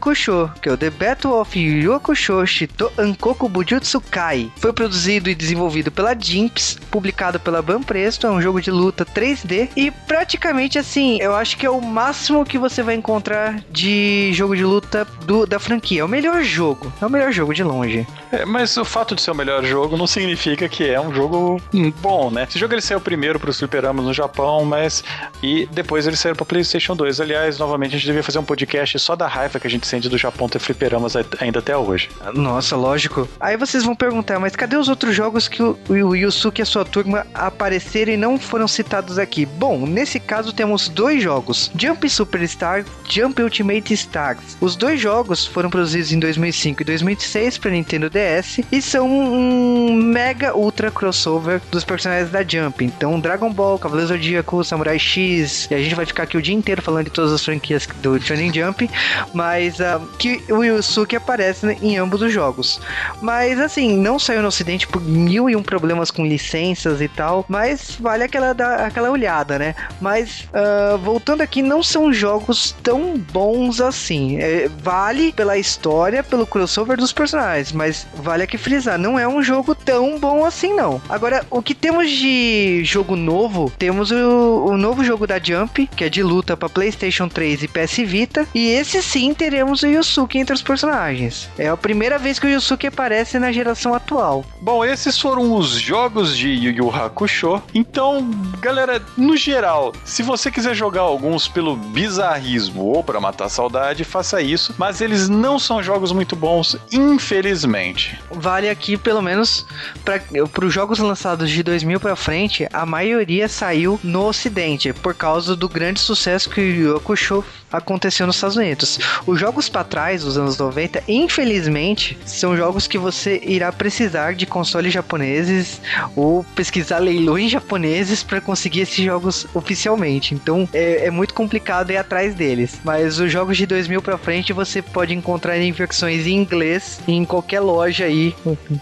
[0.61, 4.51] que é o The Battle of Yu Yu Hakusho Shito Ankoku Bujutsu Kai.
[4.57, 9.69] Foi produzido e desenvolvido pela Jimps, publicado pela Banpresto, é um jogo de luta 3D
[9.77, 14.57] e praticamente assim, eu acho que é o máximo que você vai encontrar de jogo
[14.57, 16.03] de luta do, da franquia.
[16.03, 18.07] É o melhor jogo, é o melhor jogo de longe.
[18.33, 21.61] É, mas o fato de ser o melhor jogo não significa que é um jogo
[22.01, 22.47] bom, né?
[22.49, 25.05] Esse jogo ele saiu primeiro para os fliperamas no Japão, mas
[25.43, 27.21] e depois ele saiu para PlayStation 2.
[27.21, 30.09] Aliás, novamente a gente devia fazer um podcast só da raiva que a gente sente
[30.09, 32.09] do Japão ter fliperamas ainda até hoje.
[32.33, 33.29] Nossa, lógico.
[33.39, 36.67] Aí vocês vão perguntar, mas cadê os outros jogos que o, o Yusuke e a
[36.67, 39.45] sua turma apareceram e não foram citados aqui?
[39.45, 44.57] Bom, nesse caso temos dois jogos: Jump Superstar, Jump Ultimate Stars.
[44.59, 48.22] Os dois jogos foram produzidos em 2005 e 2006 para Nintendo DS
[48.71, 52.85] e são um mega ultra crossover dos personagens da Jump.
[52.85, 56.55] Então, Dragon Ball, Cavaleiro Zodíaco, Samurai X, e a gente vai ficar aqui o dia
[56.55, 58.89] inteiro falando de todas as franquias do Shonen Jump,
[59.35, 62.81] mas uh, que o Yusuke aparece em ambos os jogos.
[63.21, 67.45] Mas assim, não saiu no ocidente por mil e um problemas com licenças e tal,
[67.49, 68.51] mas vale aquela,
[68.87, 69.75] aquela olhada, né?
[70.01, 74.39] Mas uh, voltando aqui, não são jogos tão bons assim.
[74.39, 79.43] É, vale pela história, pelo crossover dos personagens, mas vale aqui frisar, não é um
[79.43, 81.01] jogo tão bom assim não.
[81.09, 86.05] Agora, o que temos de jogo novo, temos o, o novo jogo da Jump, que
[86.05, 90.39] é de luta para PlayStation 3 e PS Vita, e esse sim teremos o Yusuke
[90.39, 91.49] entre os personagens.
[91.59, 94.45] É a primeira vez que o Yusuke aparece na geração atual.
[94.61, 97.63] Bom, esses foram os jogos de Yu Yu Hakusho.
[97.75, 104.05] Então, galera, no geral, se você quiser jogar alguns pelo bizarrismo ou para matar saudade,
[104.05, 108.02] faça isso, mas eles não são jogos muito bons, infelizmente.
[108.31, 109.67] Vale aqui pelo menos
[110.05, 115.55] para os jogos lançados de 2000 para frente, a maioria saiu no ocidente por causa
[115.55, 118.99] do grande sucesso que o Hakusho aconteceu nos Estados Unidos.
[119.27, 124.47] Os jogos para trás dos anos 90, infelizmente, são jogos que você irá precisar de
[124.47, 125.81] consoles japoneses
[126.15, 130.35] ou pesquisar leilões japoneses para conseguir esses jogos oficialmente.
[130.35, 132.79] Então é, é, muito complicado ir atrás deles.
[132.85, 137.25] Mas os jogos de 2000 para frente você pode encontrar em versões em inglês em
[137.25, 138.35] qualquer loja aí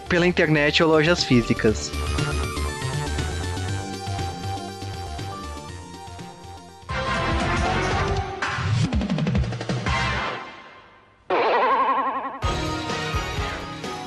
[0.09, 1.91] pela internet ou lojas físicas.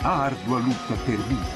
[0.05, 1.46] A árdua luta termina.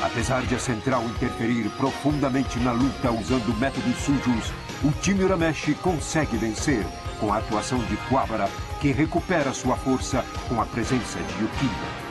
[0.00, 4.52] Apesar de a Central interferir profundamente na luta usando métodos sujos,
[4.84, 6.86] o time Urameshi consegue vencer
[7.18, 8.48] com a atuação de Quabara,
[8.80, 12.02] que recupera sua força com a presença de Yukina.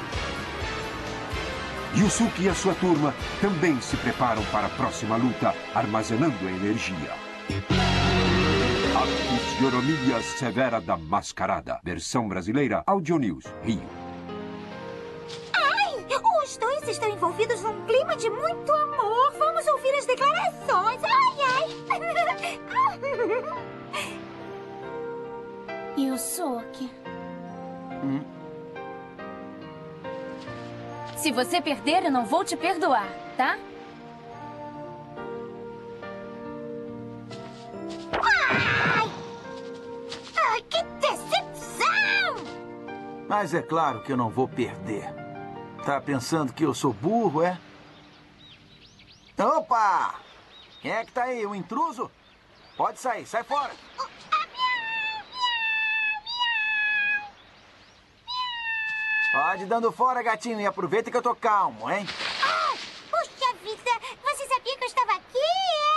[1.96, 7.14] Yusuke e a sua turma também se preparam para a próxima luta, armazenando a energia.
[8.98, 11.80] A Fisionomia Severa da Mascarada.
[11.86, 14.01] Versão brasileira, Audio News, Rio.
[16.82, 19.32] Dois estão envolvidos num clima de muito amor.
[19.38, 21.02] Vamos ouvir as declarações.
[21.04, 21.72] Ai, ai.
[25.96, 26.92] Yusuke.
[28.04, 28.24] Hum?
[31.18, 33.08] Se você perder, eu não vou te perdoar,
[33.38, 33.60] tá?
[38.12, 39.12] Ai!
[40.36, 41.86] Ai, que decepção!
[43.30, 45.21] Mas é claro que eu não vou perder.
[45.86, 47.60] Tá pensando que eu sou burro, é?
[49.38, 50.16] Opa!
[50.80, 51.44] Quem é que tá aí?
[51.46, 52.10] O intruso?
[52.78, 53.72] Pode sair, sai fora.
[59.32, 62.06] Pode dando fora, gatinho, e aproveita que eu tô calmo, hein?
[62.44, 62.74] Ah,
[63.10, 63.92] puxa vida,
[64.24, 65.38] você sabia que eu estava aqui,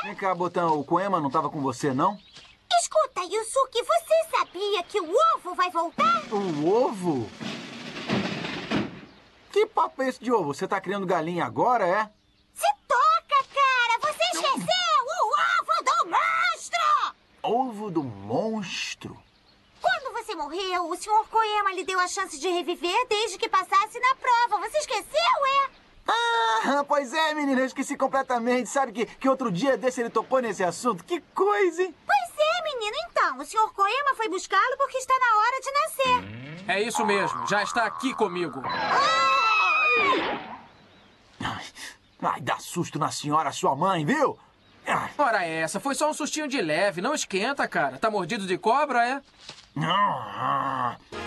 [0.02, 0.06] é?
[0.06, 2.16] Vem cá, Botão, o Koema não tava com você, não?
[2.80, 6.22] Escuta, Yusuke, você sabia que o ovo vai voltar?
[6.32, 7.28] O ovo?
[9.54, 10.52] Que papo é esse de ovo?
[10.52, 12.10] Você tá criando galinha agora, é?
[12.52, 14.00] Se toca, cara!
[14.00, 15.30] Você esqueceu o
[15.60, 17.14] ovo do monstro!
[17.40, 19.16] Ovo do monstro?
[19.80, 21.28] Quando você morreu, o Sr.
[21.30, 24.68] Koema lhe deu a chance de reviver desde que passasse na prova.
[24.68, 25.83] Você esqueceu, é?
[26.06, 28.68] Ah, pois é, menina, eu esqueci completamente.
[28.68, 31.04] Sabe que, que outro dia desse ele topou nesse assunto?
[31.04, 31.94] Que coisa, hein?
[32.06, 32.96] Pois é, menino.
[33.10, 33.72] Então, o Sr.
[33.74, 36.24] Koema foi buscá-lo porque está na hora de nascer.
[36.68, 38.62] É isso mesmo, já está aqui comigo.
[42.22, 44.38] Ai, dá susto na senhora, sua mãe, viu?
[45.16, 47.98] Ora essa, foi só um sustinho de leve, não esquenta, cara.
[47.98, 49.22] Tá mordido de cobra, é?
[49.74, 51.23] Não.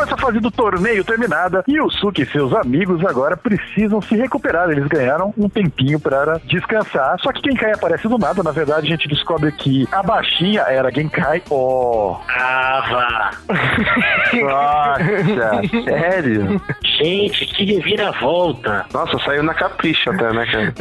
[0.00, 4.70] Com essa fase do torneio terminada, Yusuke e seus amigos agora precisam se recuperar.
[4.70, 7.20] Eles ganharam um tempinho para descansar.
[7.20, 8.42] Só que Genkai aparece do nada.
[8.42, 11.42] Na verdade, a gente descobre que a baixinha era Genkai.
[11.50, 12.16] Oh.
[12.26, 13.30] Vá.
[14.40, 16.62] Nossa, sério?
[17.00, 18.84] Gente, que reviravolta.
[18.92, 20.74] Nossa, saiu na capricha até, né, cara?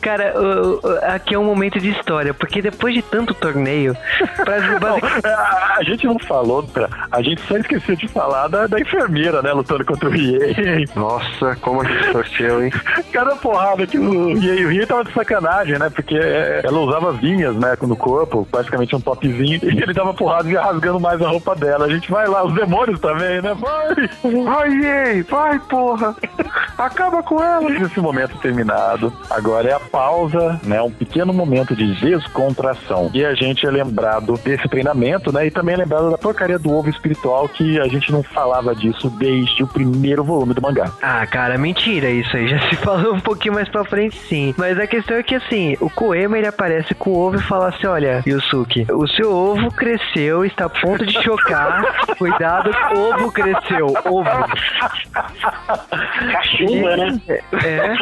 [0.00, 3.96] Cara, o- o- aqui é um momento de história, porque depois de tanto torneio,
[5.24, 9.42] a, a gente não falou, pra- a gente só esqueceu de falar da, da enfermeira,
[9.42, 10.86] né, lutando contra o Riei.
[10.96, 12.72] Nossa, como a gente torceu, hein?
[13.12, 17.12] Cada porrada que o Riei, o Riei tava de sacanagem, né, porque é, ela usava
[17.12, 21.20] vinhas, né, no corpo, praticamente um topzinho, e ele dava porrada e ia rasgando mais
[21.20, 21.86] a roupa dela.
[21.86, 24.44] A gente vai lá, os demônios também, né, vai!
[24.44, 26.14] Vai, Riei, vai, porra!
[26.78, 27.70] Acaba com ela!
[27.70, 29.12] Esse momento terminado.
[29.30, 30.80] Agora é a pausa, né?
[30.80, 33.10] Um pequeno momento de descontração.
[33.12, 35.46] E a gente é lembrado desse treinamento, né?
[35.46, 39.10] E também é lembrado da porcaria do ovo espiritual que a gente não falava disso
[39.10, 40.90] desde o primeiro volume do mangá.
[41.02, 42.48] Ah, cara, mentira isso aí.
[42.48, 44.54] Já se falou um pouquinho mais pra frente, sim.
[44.56, 47.68] Mas a questão é que, assim, o Koema, ele aparece com o ovo e fala
[47.68, 51.82] assim, olha, Yusuke, o seu ovo cresceu, está a ponto de chocar.
[52.18, 53.86] Cuidado, ovo cresceu.
[54.04, 54.30] Ovo.
[56.32, 57.20] Cachumba, né?
[57.64, 57.94] É.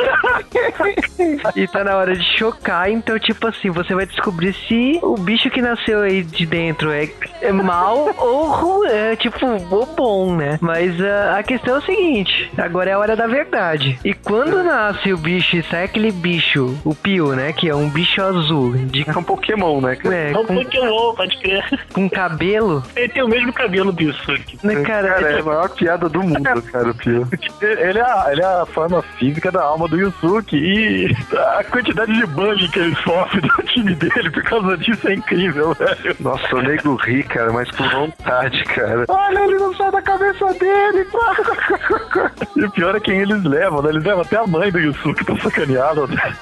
[1.57, 5.51] E tá na hora de chocar, então, tipo assim, você vai descobrir se o bicho
[5.51, 7.09] que nasceu aí de dentro é,
[7.41, 10.59] é mal ou é, tipo, ou bom, né?
[10.61, 13.99] Mas ah, a questão é o seguinte: agora é a hora da verdade.
[14.05, 17.53] E quando nasce o bicho e sai aquele bicho, o Pio, né?
[17.53, 18.73] Que é um bicho azul.
[18.73, 19.09] De...
[19.09, 19.97] É um Pokémon, né?
[20.05, 21.65] É, É um com, Pokémon, pode crer.
[21.93, 22.83] com cabelo.
[22.97, 24.59] Ele tem o mesmo cabelo do Yusuke.
[24.63, 25.15] Né, cara?
[25.15, 27.29] Cara, é a maior piada do mundo, cara, o Pio.
[27.61, 32.13] Ele é, a, ele é a forma física da alma do Yusuke e a quantidade
[32.13, 36.17] de bullying que ele sofre do time dele por causa disso é incrível, velho.
[36.21, 39.05] Nossa, o nego ri, cara, mas com vontade, cara.
[39.09, 41.07] Olha, ele não sai da cabeça dele.
[42.57, 43.91] e o pior é quem eles levam, né?
[43.91, 46.07] Eles levam até a mãe do Yusuke pra sacaneado.
[46.07, 46.37] Né?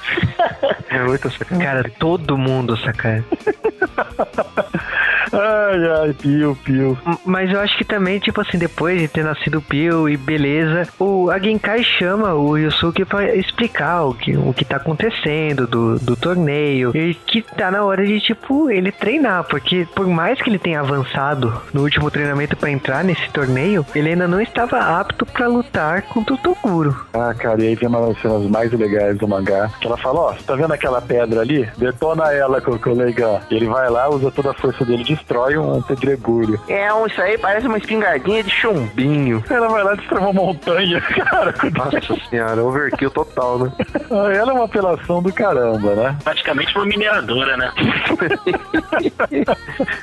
[0.89, 1.67] É muito sacanagem.
[1.67, 3.23] Cara, todo mundo saca.
[5.31, 6.97] Ai, ai, Pio, Pio.
[7.25, 10.87] Mas eu acho que também, tipo assim, depois de ter nascido o Pio e beleza,
[10.99, 15.99] o a Genkai chama o Yusuke pra explicar o que, o que tá acontecendo do,
[15.99, 16.91] do torneio.
[16.95, 19.43] E que tá na hora de, tipo, ele treinar.
[19.45, 24.09] Porque por mais que ele tenha avançado no último treinamento pra entrar nesse torneio, ele
[24.09, 26.95] ainda não estava apto pra lutar contra o Toguro.
[27.13, 29.69] Ah, cara, e aí vem uma das cenas mais legais do mangá.
[29.79, 31.69] Que ela fala, ó, você tá vendo aquela pedra ali?
[31.77, 33.41] Detona ela, Cocô Legal.
[33.49, 36.59] E ele vai lá, usa toda a força dele, destrói um pedregulho.
[36.67, 39.43] É, um, isso aí parece uma espingardinha de chumbinho.
[39.49, 41.53] Ela vai lá e destrói uma montanha, cara.
[41.75, 43.71] Nossa senhora, overkill total, né?
[44.09, 46.17] Ela é uma apelação do caramba, né?
[46.23, 47.71] Praticamente uma mineradora, né?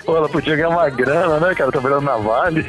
[0.04, 1.70] Pô, ela podia ganhar uma grana, né, cara?
[1.72, 2.66] Trabalhando na Vale.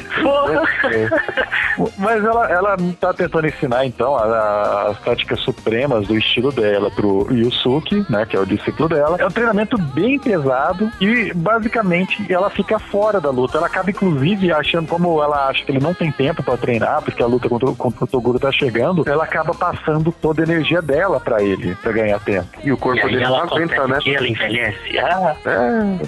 [1.98, 6.89] Mas ela, ela tá tentando ensinar, então, a- a- as táticas supremas do estilo dela
[6.91, 9.18] pro Yusuke, né, que é o discípulo dela.
[9.20, 13.58] É um treinamento bem pesado e, basicamente, ela fica fora da luta.
[13.58, 17.22] Ela acaba, inclusive, achando, como ela acha que ele não tem tempo pra treinar, porque
[17.22, 20.82] a luta contra, o- contra o Toguro tá chegando, ela acaba passando toda a energia
[20.82, 22.48] dela pra ele, pra ganhar tempo.
[22.64, 24.00] E o corpo E dele não aguenta, né?
[24.02, 24.98] que ela envelhece.
[25.00, 25.36] Ah,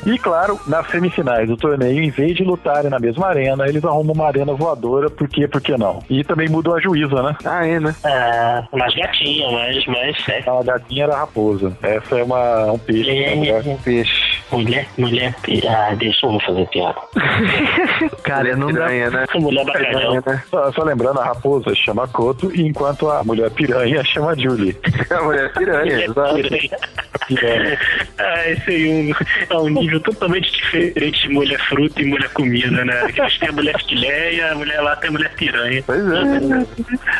[0.05, 4.13] E claro, nas semifinais do torneio, em vez de lutarem na mesma arena, eles arrumam
[4.13, 5.47] uma arena voadora, por quê?
[5.47, 5.99] Por que não?
[6.09, 7.35] E também mudou a juíza, né?
[7.45, 7.95] Ah, é, né?
[8.03, 10.49] ah, mais gatinha, mais, mais sexy.
[10.49, 11.75] A gatinha era raposa.
[11.81, 13.09] Essa é uma, um peixe.
[13.09, 13.35] É.
[13.63, 13.77] né?
[13.83, 14.39] Peixe.
[14.51, 15.35] Mulher, mulher,
[15.69, 16.99] ah, deixa eu não fazer piada.
[18.23, 18.85] Cara, não dá.
[18.87, 19.25] Piranha, né?
[19.35, 19.91] Mulher bacalhau.
[19.91, 20.43] Piranha, né?
[20.49, 24.77] Só, só lembrando, a raposa chama Koto, enquanto a mulher piranha chama Julie.
[25.09, 26.35] A mulher piranha, exato.
[27.27, 27.79] piranha.
[28.17, 29.13] Ah, esse aí um-
[29.49, 33.01] é um nível totalmente diferente de mulher fruta e mulher comida, né?
[33.03, 35.83] Aqui a gente tem a mulher filé e a mulher lá tem a mulher piranha.
[35.85, 36.65] Pois é.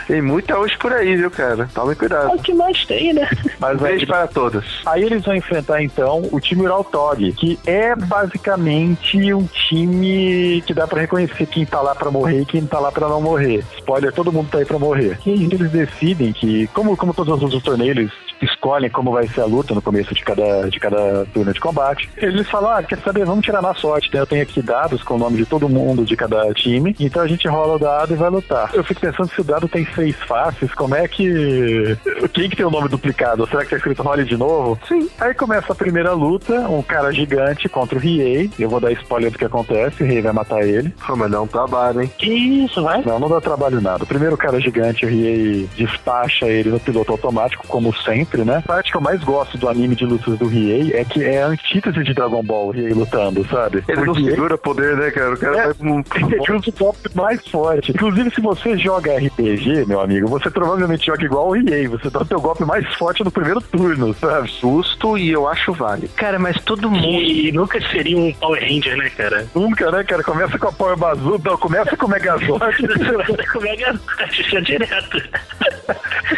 [0.08, 1.70] Tem muita hoje por aí, viu, cara?
[1.74, 2.32] Tome cuidado.
[2.32, 3.30] É o que mais tem, né?
[3.60, 4.66] Mas Beijo para todas.
[4.86, 8.89] Aí eles vão enfrentar então o time Uraltog, que é basicamente
[9.34, 12.92] um time que dá pra reconhecer quem tá lá pra morrer e quem tá lá
[12.92, 13.64] pra não morrer.
[13.78, 15.18] Spoiler, todo mundo tá aí pra morrer.
[15.26, 18.12] E eles decidem que, como, como todos os outros torneios,
[18.42, 22.10] escolhem como vai ser a luta no começo de cada, de cada turno de combate.
[22.18, 24.10] Eles falam, ah, quer saber, vamos tirar na sorte.
[24.14, 24.20] né?
[24.20, 27.28] Eu tenho aqui dados com o nome de todo mundo de cada time, então a
[27.28, 28.70] gente rola o dado e vai lutar.
[28.74, 31.98] Eu fico pensando se o dado tem seis faces, como é que...
[32.34, 33.48] Quem que tem o nome duplicado?
[33.48, 34.80] Será que tá escrito role de novo?
[34.88, 35.10] Sim.
[35.20, 38.50] Aí começa a primeira luta, um cara gigante contra o Riei.
[38.60, 40.94] Eu vou dar spoiler do que acontece, o Riei vai matar ele.
[41.06, 42.12] Pô, mas dá um trabalho, hein?
[42.18, 42.30] Que
[42.66, 43.02] isso, vai?
[43.04, 44.04] Não, não dá trabalho nada.
[44.04, 48.58] O primeiro cara gigante, o Riei despacha ele no piloto automático, como sempre, né?
[48.58, 51.44] A parte que eu mais gosto do anime de lutas do Riei é que é
[51.44, 53.84] a antítese de Dragon Ball, o Riei lutando, sabe?
[53.88, 55.34] Ele não Porque segura poder, né, cara?
[55.34, 55.66] O cara É.
[55.66, 56.00] vai pra um...
[56.00, 57.92] usa o golpe mais forte.
[57.92, 61.88] Inclusive, se você joga RPG, meu amigo, você provavelmente joga igual o Riei.
[61.88, 64.50] Você dá o teu golpe mais forte no primeiro turno, sabe?
[64.52, 66.08] Susto e eu acho vale.
[66.10, 67.06] Cara, mas todo mundo.
[67.22, 69.48] E nunca seria um Power Ranger, né, cara?
[69.56, 70.24] Nunca, né, cara?
[70.24, 72.60] Começa com a Power Bazooka, não, começa com o Megazord.
[73.52, 74.62] Como é que é?
[74.62, 75.22] direto.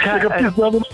[0.03, 0.85] Chega pisando no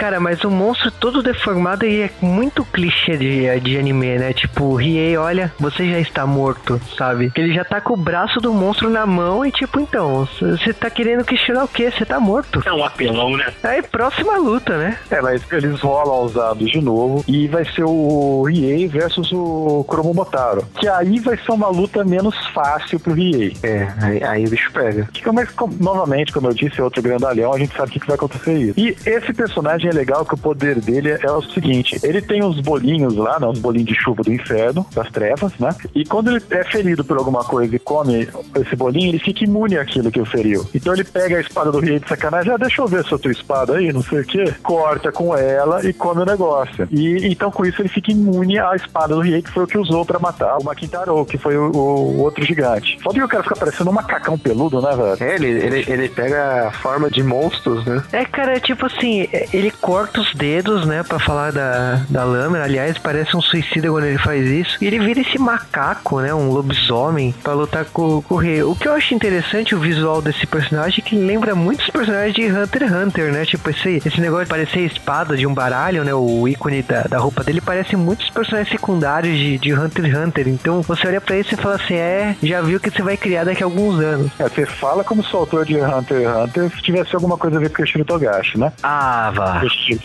[0.00, 4.32] Cara, mas o monstro todo deformado e é muito clichê de, de anime, né?
[4.32, 7.30] Tipo, Riei, olha, você já está morto, sabe?
[7.36, 10.88] Ele já tá com o braço do monstro na mão e tipo, então, você tá
[10.88, 11.90] querendo questionar o quê?
[11.90, 12.62] Você tá morto.
[12.64, 13.52] É um apelão, né?
[13.62, 14.96] Aí, próxima luta, né?
[15.10, 19.84] É, mas eles rolam os dados de novo e vai ser o Riei versus o
[19.86, 20.64] Kromomotaro.
[20.78, 23.54] Que aí vai ser uma luta menos fácil pro Riei.
[23.62, 25.06] É, aí, aí o bicho pega.
[25.12, 28.00] Que, mas, com- novamente, como eu disse, é outro grandalhão, a gente sabe o que,
[28.00, 28.80] que vai acontecer isso.
[28.80, 32.60] E esse personagem é legal que o poder dele é o seguinte: ele tem uns
[32.60, 35.74] bolinhos lá, né, uns bolinhos de chuva do inferno, das trevas, né?
[35.94, 39.76] E quando ele é ferido por alguma coisa e come esse bolinho, ele fica imune
[39.76, 40.66] àquilo que o feriu.
[40.74, 43.32] Então ele pega a espada do rei de sacanagem, ah, deixa eu ver essa tua
[43.32, 44.54] espada aí, não sei o quê.
[44.62, 46.88] Corta com ela e come o negócio.
[46.90, 49.78] E então com isso ele fica imune à espada do rei, que foi o que
[49.78, 52.98] usou pra matar o Maquintaro, que foi o, o outro gigante.
[53.02, 55.16] Só que o cara fica parecendo um macacão peludo, né, velho?
[55.20, 58.02] É, ele, ele, ele pega a forma de monstros, né?
[58.12, 62.64] É, cara, é tipo assim, ele corta os dedos, né, pra falar da, da lâmina.
[62.64, 64.76] Aliás, parece um suicida quando ele faz isso.
[64.80, 68.62] E ele vira esse macaco, né, um lobisomem, pra lutar com, com o rei.
[68.62, 72.46] O que eu acho interessante, o visual desse personagem, é que lembra muitos personagens de
[72.46, 73.44] Hunter x Hunter, né?
[73.44, 77.02] Tipo, esse, esse negócio de parecer a espada de um baralho, né, o ícone da,
[77.02, 80.48] da roupa dele, parece muitos personagens secundários de, de Hunter x Hunter.
[80.48, 83.44] Então, você olha pra isso e fala assim, é, já viu que você vai criar
[83.44, 84.30] daqui a alguns anos.
[84.38, 87.60] É, você fala como se o autor de Hunter x Hunter tivesse alguma coisa a
[87.60, 88.72] ver com o Yoshiro Togashi, né?
[88.82, 89.59] Ah, vá.
[89.60, 90.00] Togashi.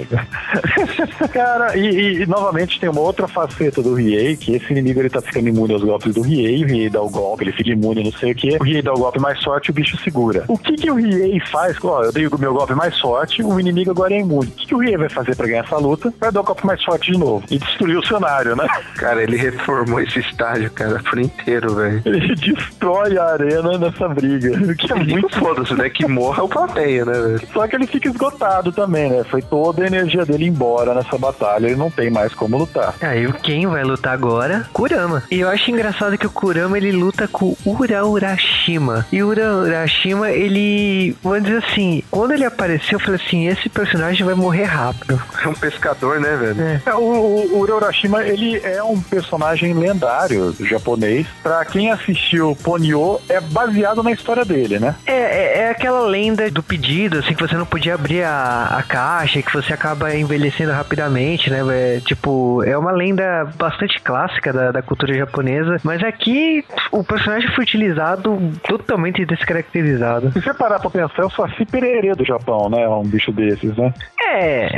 [1.32, 5.22] Cara, e, e- novamente tem uma outra faceta do Riei, que esse inimigo ele tá
[5.22, 8.12] ficando imune aos golpes do Riei, o Riei dá o golpe, ele fica imune, não
[8.12, 8.58] sei o que.
[8.58, 10.46] O Riei dá o golpe mais forte, o bicho segura.
[10.48, 11.78] O que que o Riei faz?
[11.84, 14.48] Ó, eu dei o meu golpe mais forte, o inimigo agora é imune.
[14.50, 16.14] O que, que o Riei vai fazer pra ganhar essa luta?
[16.20, 18.68] Vai dar o golpe mais forte de novo e destruir o cenário, né?
[18.96, 22.02] Cara, ele reformou esse estádio, cara, por inteiro, velho.
[22.06, 24.56] Ele destrói a arena nessa briga.
[24.76, 25.90] Que é muito foda-se, né?
[25.90, 27.42] Que morra o plateia, né, velho?
[27.54, 29.24] Só que ele fica esgotado também, né?
[29.24, 31.68] Foi toda a energia dele embora nessa batalha.
[31.68, 32.96] Ele não tem mais como lutar.
[33.02, 34.68] Aí quem vai lutar agora?
[34.74, 35.24] Kurama.
[35.30, 39.06] E eu acho engraçado que o Kurama ele luta com o Ura Urashima.
[39.12, 41.16] E o Ura Urashima, ele.
[41.24, 45.22] Vamos dizer assim, quando ele apareceu, eu falei assim: esse personagem vai morrer rápido.
[45.44, 46.82] É um pescador, né, velho?
[46.86, 51.28] É, o, o, o Ura Urashima, ele é um personagem lendário japonês.
[51.44, 54.96] Pra quem assistiu Ponyo, é baseado na história dele, né?
[55.06, 58.84] É, é, é aquela lenda do pedido, assim, que você não podia abrir a, a
[58.84, 61.62] caixa, que você acaba envelhecendo rapidamente, né?
[61.70, 67.50] É, tipo, é uma lenda bastante clássica da, da cultura japonesa, mas aqui o personagem
[67.54, 70.32] foi utilizado totalmente descaracterizado.
[70.32, 72.88] Se você parar pra pensar, é o Saci Pererê do Japão, né?
[72.88, 73.94] Um bicho desses, né?
[74.22, 74.70] É.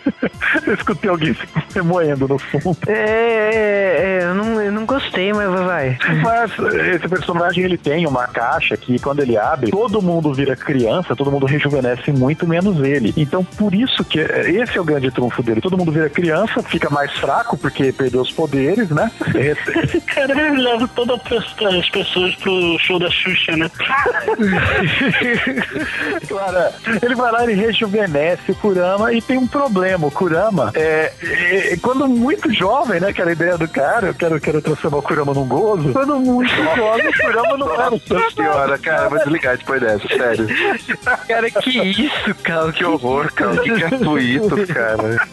[0.66, 2.76] Eu escutei alguém se remoendo no fundo.
[2.86, 4.49] É, é, é, não
[4.90, 5.96] gostei, mas vai.
[6.22, 6.50] Mas
[6.96, 11.30] esse personagem ele tem uma caixa que quando ele abre, todo mundo vira criança, todo
[11.30, 13.14] mundo rejuvenesce muito menos ele.
[13.16, 15.60] Então por isso que esse é o grande trunfo dele.
[15.60, 19.10] Todo mundo vira criança, fica mais fraco porque perdeu os poderes, né?
[19.80, 21.20] Esse cara leva todas
[21.76, 23.70] as pessoas pro show da Xuxa, né?
[26.28, 30.06] Claro, ele vai lá e rejuvenesce o Kurama e tem um problema.
[30.06, 33.12] O Kurama é, é- é quando muito jovem, né?
[33.12, 36.18] Que era a ideia do cara, eu quero, quero transformar o Kurama num gozo, quando
[36.18, 40.46] muito joga, o Kurama não era o Nossa senhora, cara, vou desligar depois dessa, sério.
[41.28, 42.72] Cara, que isso, cara?
[42.72, 43.56] Que horror, cara.
[43.58, 45.28] Que gratuito, cara.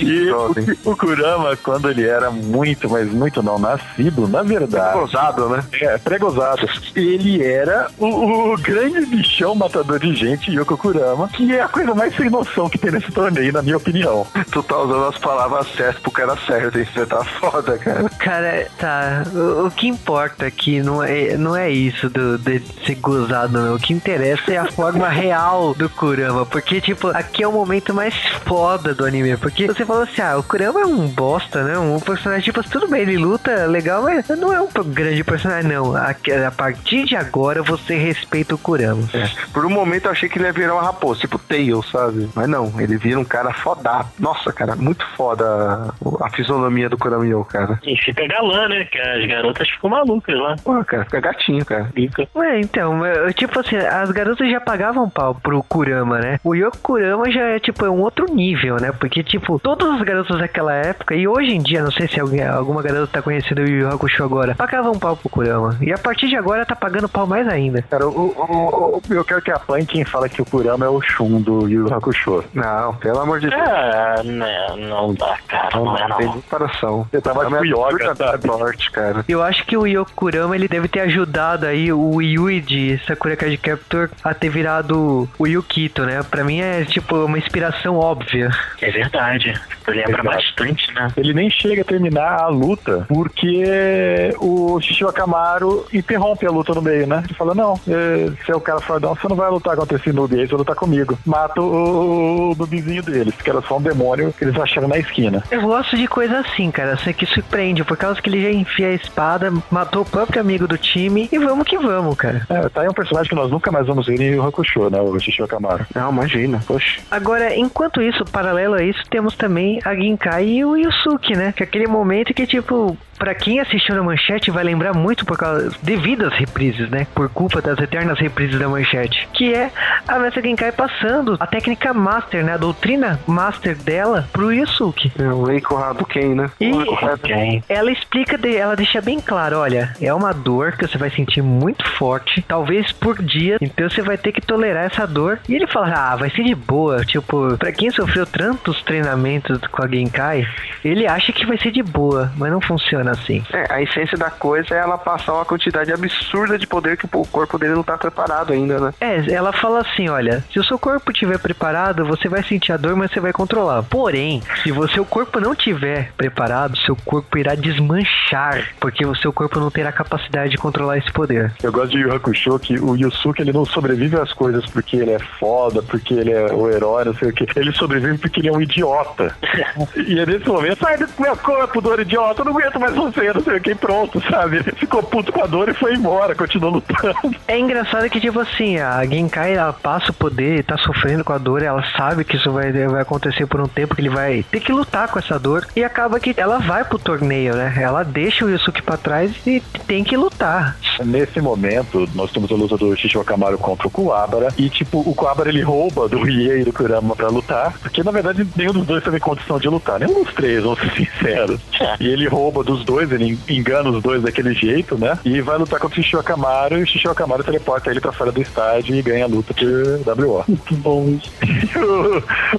[0.00, 4.98] E o, o Kurama, quando ele era muito, mas muito não, nascido, na verdade.
[4.98, 5.62] Gozado, né?
[5.80, 6.68] É, pré-gozado.
[6.94, 11.94] Ele era o, o grande bichão matador de gente, Yoko Kurama, que é a coisa
[11.94, 14.26] mais sem noção que tem nesse torneio, na minha opinião.
[14.50, 16.88] Tu tá usando as palavras certas pro cara certo, hein?
[16.92, 18.08] Você tá foda, cara.
[18.18, 18.37] Cara,
[18.78, 19.24] tá.
[19.34, 23.74] O, o que importa aqui não é, não é isso do, de ser gozado, não.
[23.74, 26.44] O que interessa é a forma real do Kurama.
[26.46, 28.14] Porque, tipo, aqui é o momento mais
[28.44, 29.36] foda do anime.
[29.36, 31.78] Porque você falou assim, ah, o Kurama é um bosta, né?
[31.78, 35.94] Um personagem, tipo, tudo bem, ele luta legal, mas não é um grande personagem, não.
[35.96, 36.14] A,
[36.46, 39.08] a partir de agora você respeita o Kurama.
[39.12, 39.28] É.
[39.52, 42.28] Por um momento eu achei que ele ia virar uma raposa, tipo Tail, sabe?
[42.34, 44.06] Mas não, ele vira um cara foda.
[44.18, 47.78] Nossa, cara, muito foda a, a fisionomia do Kuramio, cara.
[47.84, 48.84] E fica galã, né?
[48.84, 50.56] Que as garotas ficam malucas lá.
[50.64, 51.84] Pô, cara, fica gatinho, cara.
[51.94, 52.28] Fica.
[52.34, 56.40] Ué, então, eu, tipo assim, as garotas já pagavam pau pro Kurama, né?
[56.44, 58.92] O Yoko Kurama já é, tipo, é um outro nível, né?
[58.92, 62.46] Porque, tipo, todas as garotas daquela época, e hoje em dia, não sei se alguém,
[62.46, 65.76] alguma garota tá conhecendo o Yu Hakusho agora, pagavam pau pro Kurama.
[65.80, 67.82] E a partir de agora tá pagando pau mais ainda.
[67.82, 71.00] Cara, o, o, o- eu quero que apanhe quem fala que o Kurama é o
[71.00, 72.44] Shun do Yu Hakusho.
[72.54, 73.60] Não, pelo amor de Deus.
[73.62, 75.68] É, não, não dá, cara.
[75.74, 76.32] Não, é tem não.
[76.34, 77.06] comparação.
[77.12, 79.24] Eu tava é yoga, absurdo forte, cara.
[79.28, 83.36] Eu acho que o Yoko Kurama ele deve ter ajudado aí o Yui de Sakura
[83.36, 86.22] Card Captor a ter virado o Yukito, né?
[86.22, 88.50] Pra mim é tipo uma inspiração óbvia.
[88.80, 89.54] É verdade.
[89.86, 90.24] Lembra Exato.
[90.24, 91.08] bastante, né?
[91.16, 96.82] Ele nem chega a terminar a luta porque o Shishio Akamaru interrompe a luta no
[96.82, 97.22] meio, né?
[97.24, 100.12] Ele fala: Não, eh, você é o cara fodão, você não vai lutar contra esse
[100.12, 101.18] noob aí, você vai lutar comigo.
[101.24, 105.42] Mata o, o noobzinho deles, que era só um demônio que eles acharam na esquina.
[105.50, 106.94] Eu gosto de coisa assim, cara.
[106.94, 110.66] Isso aqui surpreende, por causa que ele já enfia a espada, matou o próprio amigo
[110.66, 112.46] do time e vamos que vamos, cara.
[112.48, 115.00] É, tá aí um personagem que nós nunca mais vamos ver em Hakusho, né?
[115.00, 115.86] O Shishio Akamaru.
[115.94, 117.00] Não, imagina, poxa.
[117.10, 121.52] Agora, enquanto isso, paralelo a isso, temos também a Ginkai e o Yusuke, né?
[121.52, 125.36] Que é aquele momento que, tipo, pra quem assistiu na manchete vai lembrar muito por
[125.36, 127.06] causa devido às reprises, né?
[127.14, 129.70] Por culpa das eternas reprises da manchete, que é
[130.06, 132.54] a Mestra Genkai passando a técnica master, né?
[132.54, 135.12] A doutrina master dela pro Yusuke.
[135.18, 136.50] É o Eiko Hadouken, né?
[136.60, 137.62] E Ok.
[137.68, 141.42] ela explica, de- ela deixa bem claro, olha, é uma dor que você vai sentir
[141.42, 145.38] muito forte, talvez por dia, então você vai ter que tolerar essa dor.
[145.48, 149.82] E ele fala, ah, vai ser de boa, tipo, pra quem sofreu tantos treinamentos com
[149.84, 150.46] a Genkai,
[150.84, 153.44] ele acha que vai ser de boa, mas não funciona assim.
[153.52, 157.26] É, a essência da coisa é ela passar uma quantidade absurda de poder que o
[157.26, 158.94] corpo dele não tá preparado ainda, né?
[159.00, 162.76] É, ela fala assim, olha, se o seu corpo estiver preparado, você vai sentir a
[162.76, 163.82] dor, mas você vai controlar.
[163.84, 169.32] Porém, se o seu corpo não estiver preparado, seu corpo irá desmanchar, porque o seu
[169.32, 171.52] corpo não terá capacidade de controlar esse poder.
[171.62, 174.96] Eu gosto de Yu Yu Hakusho que o Yusuke ele não sobrevive às coisas porque
[174.96, 177.46] ele é foda, porque ele é o herói, não sei o que.
[177.54, 179.34] Ele sobrevive porque ele é um idiota.
[180.06, 183.32] e é nesse momento, sai do meu corpo, dor idiota, eu não aguento mais você,
[183.32, 184.58] não sei o que, pronto, sabe?
[184.58, 187.34] Ele ficou puto com a dor e foi embora, continuou lutando.
[187.46, 191.38] É engraçado que, tipo assim, a Genkai, ela passa o poder, tá sofrendo com a
[191.38, 194.60] dor, ela sabe que isso vai, vai acontecer por um tempo, que ele vai ter
[194.60, 197.74] que lutar com essa dor, e acaba que ela vai pro torneio, né?
[197.76, 200.76] Ela deixa o Yusuke pra trás e tem que lutar.
[201.04, 204.48] Nesse momento, nós temos a luta do Shishio Akamaru contra o Kuwabara.
[204.56, 207.72] E, tipo, o Kuwabara ele rouba do Rie e do Kurama pra lutar.
[207.78, 210.00] Porque, na verdade, nenhum dos dois teve condição de lutar.
[210.00, 211.60] Nenhum dos três, vamos ser sinceros.
[212.00, 215.18] E ele rouba dos dois, ele engana os dois daquele jeito, né?
[215.24, 216.78] E vai lutar contra o Shishio Akamaru.
[216.78, 220.24] E o Shishio Akamaru teleporta ele pra fora do estádio e ganha a luta por
[220.24, 220.44] WO.
[220.48, 221.18] Muito bom.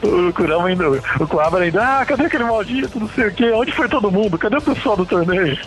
[0.04, 0.88] o, o Kurama ainda.
[1.20, 1.82] O Kuwabara ainda.
[1.84, 3.00] Ah, cadê aquele maldito?
[3.00, 3.52] Não sei o quê.
[3.52, 4.38] Onde foi todo mundo?
[4.38, 5.58] Cadê o pessoal do torneio?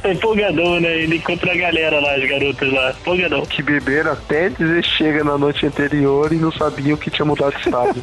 [0.00, 0.96] Tá empolgadão, né?
[1.02, 2.90] Ele encontra a galera lá, as garotas lá.
[2.92, 3.42] Empolgadão.
[3.42, 7.60] Que beberam até dizer chega na noite anterior e não sabiam que tinha mudado de
[7.60, 7.94] estado.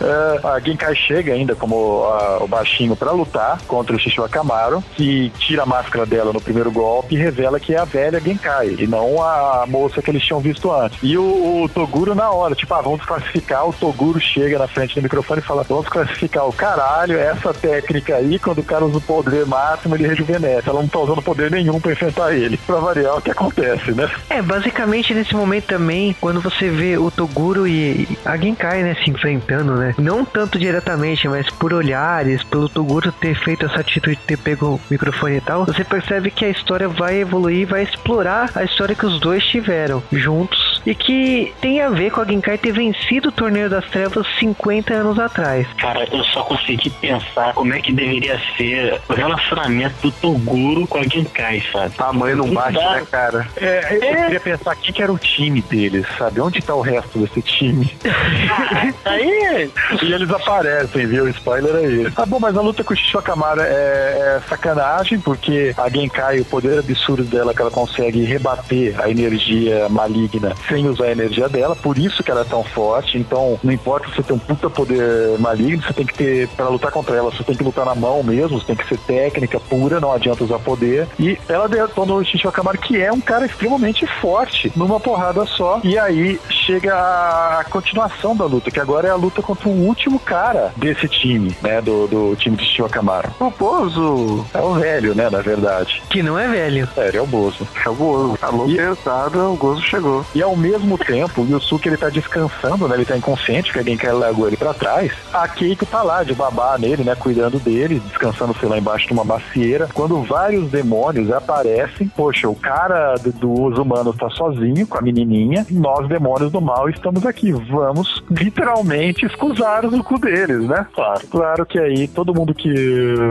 [0.00, 4.82] É, a Genkai chega ainda como a- o baixinho pra lutar contra o Shishio Akamaru,
[4.96, 8.76] que tira a máscara dela no primeiro golpe e revela que é a velha Genkai,
[8.78, 10.98] e não a moça que eles tinham visto antes.
[11.02, 14.94] E o, o Toguro na hora, tipo, ah, vamos classificar, o Toguro chega na frente
[14.94, 18.98] do microfone e fala, vamos classificar o caralho, essa técnica aí, quando o cara usa
[18.98, 20.68] o poder máximo, ele rejuvenesce.
[20.68, 22.56] Ela não tá usando poder nenhum pra enfrentar ele.
[22.58, 24.10] Pra variar o que acontece, né?
[24.28, 29.10] É, basicamente nesse momento também, quando você vê o Toguro e a Genkai, né, se
[29.10, 29.94] enfrentando, né?
[29.98, 34.74] Não tanto diretamente, mas por olhares, pelo Toguro ter feito essa atitude de ter pego
[34.74, 38.94] o microfone e tal, você percebe que a história vai evoluir, vai explorar a história
[38.94, 43.28] que os dois tiveram juntos e que tem a ver com a Genkai ter vencido
[43.28, 45.66] o Torneio das Trevas 50 anos atrás.
[45.78, 50.98] Cara, eu só consegui pensar como é que deveria ser o relacionamento do Toguro com
[50.98, 51.94] a Genkai, sabe?
[51.96, 52.92] Tamanho não bate, dá.
[52.94, 53.46] né, cara?
[53.56, 56.40] É, eu queria pensar quem que era o time deles, sabe?
[56.40, 57.90] Onde tá o resto desse time?
[59.04, 59.70] Aí,
[60.02, 61.24] E eles aparecem, viu?
[61.24, 62.12] O spoiler aí.
[62.16, 66.44] Ah, bom, mas a luta com o Shishokamara é, é sacanagem, porque a Genkai, o
[66.44, 71.74] poder absurdo dela, que ela consegue rebater a energia maligna sem usar a energia dela,
[71.74, 73.18] por isso que ela é tão forte.
[73.18, 76.68] Então, não importa se você tem um puta poder maligno, você tem que ter, pra
[76.68, 79.58] lutar contra ela, você tem que lutar na mão mesmo, você tem que ser técnica
[79.60, 81.06] pura, não adianta usar poder.
[81.18, 85.80] E ela detona o Shishokamara, que é um cara extremamente forte, numa porrada só.
[85.82, 90.18] E aí chega a continuação da luta, que agora é a luta contra o último
[90.18, 91.80] cara desse time, né?
[91.80, 93.30] Do, do time de Shishokamara.
[93.40, 93.50] O
[93.84, 95.30] Bozo é o velho, né?
[95.30, 96.02] Na verdade.
[96.10, 96.88] Que não é velho.
[96.96, 97.66] É, ele é o Bozo.
[97.84, 98.38] É o Gozo.
[98.42, 100.24] Alô, pensada, o Gozo chegou.
[100.34, 102.94] E ao mesmo tempo, o Yusuke ele tá descansando, né?
[102.96, 105.12] Ele tá inconsciente, porque alguém quer largou ele pra trás.
[105.32, 107.14] A Keiko tá lá, de babá nele, né?
[107.14, 109.88] Cuidando dele, descansando, sei lá, embaixo de uma macieira.
[109.94, 113.30] Quando vários demônios aparecem, poxa, o cara do-
[113.70, 117.52] dos humanos tá sozinho com a menininha, e nós, demônios do mal, estamos aqui.
[117.52, 120.86] Vamos literalmente escusar o cu deles, né?
[120.94, 121.20] Claro.
[121.30, 122.68] Claro que aí todo mundo que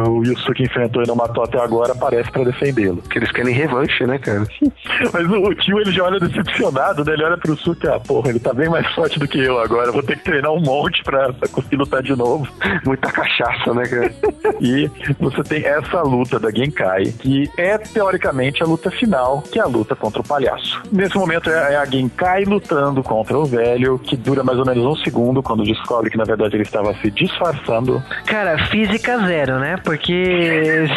[0.07, 2.97] o Yusuke enfrentou e não matou até agora aparece pra defendê-lo.
[2.97, 4.45] Porque eles querem revanche, né, cara?
[5.13, 7.13] Mas o, o tio ele já olha decepcionado, né?
[7.13, 9.91] Ele olha pro Suki, ah, porra, ele tá bem mais forte do que eu agora.
[9.91, 12.47] Vou ter que treinar um monte pra, pra conseguir lutar de novo.
[12.85, 14.13] Muita cachaça, né, cara?
[14.59, 19.61] e você tem essa luta da Genkai, que é teoricamente a luta final, que é
[19.61, 20.81] a luta contra o palhaço.
[20.91, 24.83] Nesse momento é é a Genkai lutando contra o velho, que dura mais ou menos
[24.85, 28.01] um segundo, quando descobre que na verdade ele estava se disfarçando.
[28.25, 29.75] Cara, física zero, né?
[29.83, 30.28] Porque,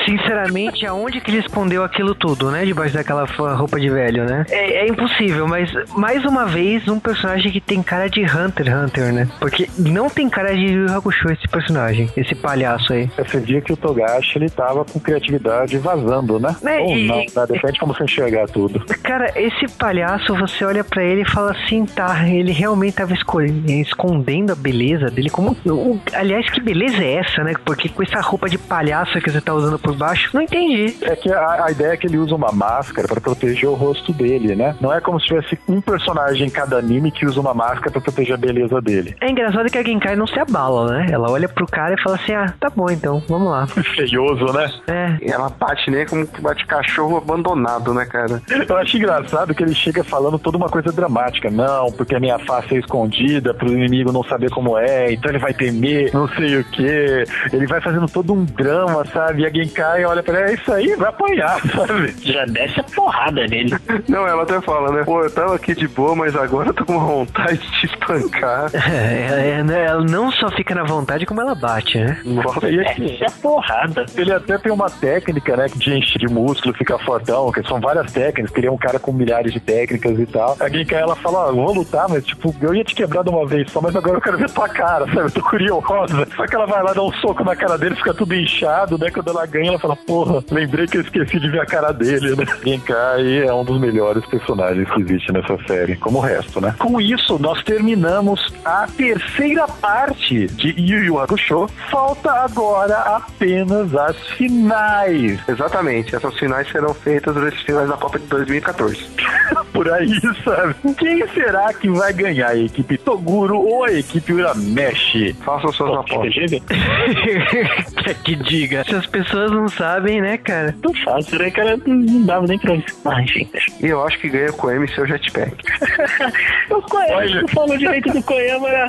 [0.04, 2.64] sinceramente, aonde que ele escondeu aquilo tudo, né?
[2.64, 3.24] Debaixo daquela
[3.54, 4.44] roupa de velho, né?
[4.50, 8.74] É, é impossível, mas mais uma vez, um personagem que tem cara de Hunter x
[8.74, 9.28] Hunter, né?
[9.40, 13.08] Porque não tem cara de Yu Hakusho esse personagem, esse palhaço aí.
[13.16, 16.54] Você via que o Togashi ele tava com criatividade vazando, né?
[16.64, 17.46] É, Ou e- não, né?
[17.48, 18.80] depende de como você enxergar tudo.
[19.02, 23.40] Cara, esse palhaço, você olha pra ele e fala assim, tá, ele realmente tava esco-
[23.42, 25.30] escondendo a beleza dele.
[25.30, 27.52] Como, o- aliás, que beleza é essa, né?
[27.64, 30.96] Porque com essa roupa de palhaço que você tá usando por baixo, não entendi.
[31.02, 34.12] É que a, a ideia é que ele usa uma máscara pra proteger o rosto
[34.12, 34.74] dele, né?
[34.80, 38.00] Não é como se tivesse um personagem em cada anime que usa uma máscara pra
[38.00, 39.16] proteger a beleza dele.
[39.20, 41.06] É engraçado que a Genkai não se abala, né?
[41.10, 43.66] Ela olha pro cara e fala assim, ah, tá bom então, vamos lá.
[43.94, 44.70] Feioso, né?
[44.88, 45.18] É.
[45.22, 48.40] E ela bate nem como que bate cachorro abandonado, né, cara?
[48.68, 51.50] Eu acho engraçado que ele chega falando toda uma coisa dramática.
[51.50, 55.38] Não, porque a minha face é escondida pro inimigo não saber como é, então ele
[55.38, 57.24] vai temer, não sei o que.
[57.52, 59.42] Ele vai fazendo todo um drama, sabe?
[59.42, 62.14] E a Genkai olha pra ele, é isso aí, vai apanhar, sabe?
[62.22, 63.74] já desce a porrada nele.
[64.08, 65.04] Não, ela até fala, né?
[65.04, 68.70] Pô, eu tava aqui de boa, mas agora eu tô com vontade de te espancar.
[68.92, 72.20] É, é, né, ela não só fica na vontade, como ela bate, né?
[72.24, 74.06] Nossa, e assim, Desce a porrada.
[74.16, 78.12] Ele até tem uma técnica, né, de encher de músculo, ficar fortão, que são várias
[78.12, 80.56] técnicas, que ele é um cara com milhares de técnicas e tal.
[80.60, 83.46] A Genkai, ela fala, ó, vou lutar, mas tipo, eu ia te quebrar de uma
[83.46, 85.20] vez só, mas agora eu quero ver tua cara, sabe?
[85.20, 86.26] Eu tô curiosa.
[86.36, 89.10] Só que ela vai lá dar um soco na cara dele, fica tudo inchado, né?
[89.10, 92.36] Quando ela ganha, ela fala, porra, lembrei que eu esqueci de ver a cara dele,
[92.36, 92.44] né?
[92.64, 96.74] Genkai é um dos melhores personagens que existe nessa série, como o resto, né?
[96.78, 101.68] Com isso, nós terminamos a terceira parte de Yu Yu Hakusho.
[101.90, 105.40] Falta agora apenas as finais.
[105.48, 109.04] Exatamente, essas finais serão feitas nesses finais da Copa de 2014.
[109.72, 110.74] Por aí, sabe?
[110.96, 112.50] Quem será que vai ganhar?
[112.52, 115.34] A equipe Toguro ou a equipe Urameshi?
[115.44, 116.34] Façam suas apostas.
[118.04, 118.84] Quer que diga.
[118.92, 120.74] Se as pessoas não sabem, né, cara?
[120.84, 121.78] Não fácil, né, cara?
[121.86, 123.48] Não dava nem pra gente.
[123.80, 125.56] E eu acho que ganha o Koemi seu jetpack.
[126.70, 127.40] O Koema, Olha.
[127.40, 128.86] tu falou direito do Koema, né?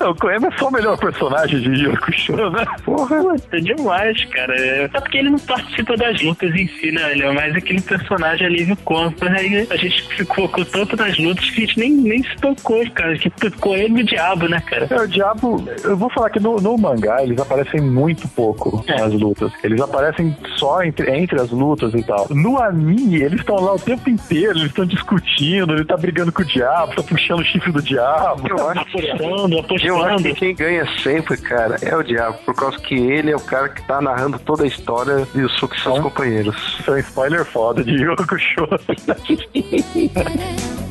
[0.00, 2.64] O Koema é só o melhor personagem de Hakusho, né?
[2.84, 3.22] Porra.
[3.22, 4.54] Puta, demais, cara.
[4.56, 7.12] É só porque ele não participa das lutas em si, né?
[7.12, 9.24] Ele é mais aquele personagem alívio cômico.
[9.26, 12.88] Aí a gente ficou com tanto nas lutas que a gente nem, nem se tocou,
[12.90, 13.16] cara.
[13.16, 13.30] Que
[13.74, 14.86] ele e o diabo, né, cara?
[14.90, 18.98] É, o diabo, eu vou falar que no, no mangá eles aparecem muito pouco É.
[19.00, 19.31] nas lutas.
[19.62, 22.26] Eles aparecem só entre, entre as lutas e tal.
[22.30, 26.42] No anime, eles estão lá o tempo inteiro, eles estão discutindo, ele tá brigando com
[26.42, 28.46] o diabo, tá puxando o chifre do diabo.
[28.48, 29.86] Eu acho, Apostando, apostando.
[29.86, 33.36] eu acho que quem ganha sempre, cara, é o Diabo, por causa que ele é
[33.36, 36.56] o cara que tá narrando toda a história de Yusuke e seus companheiros.
[36.80, 38.68] Isso é um spoiler foda de Yu Hakusho.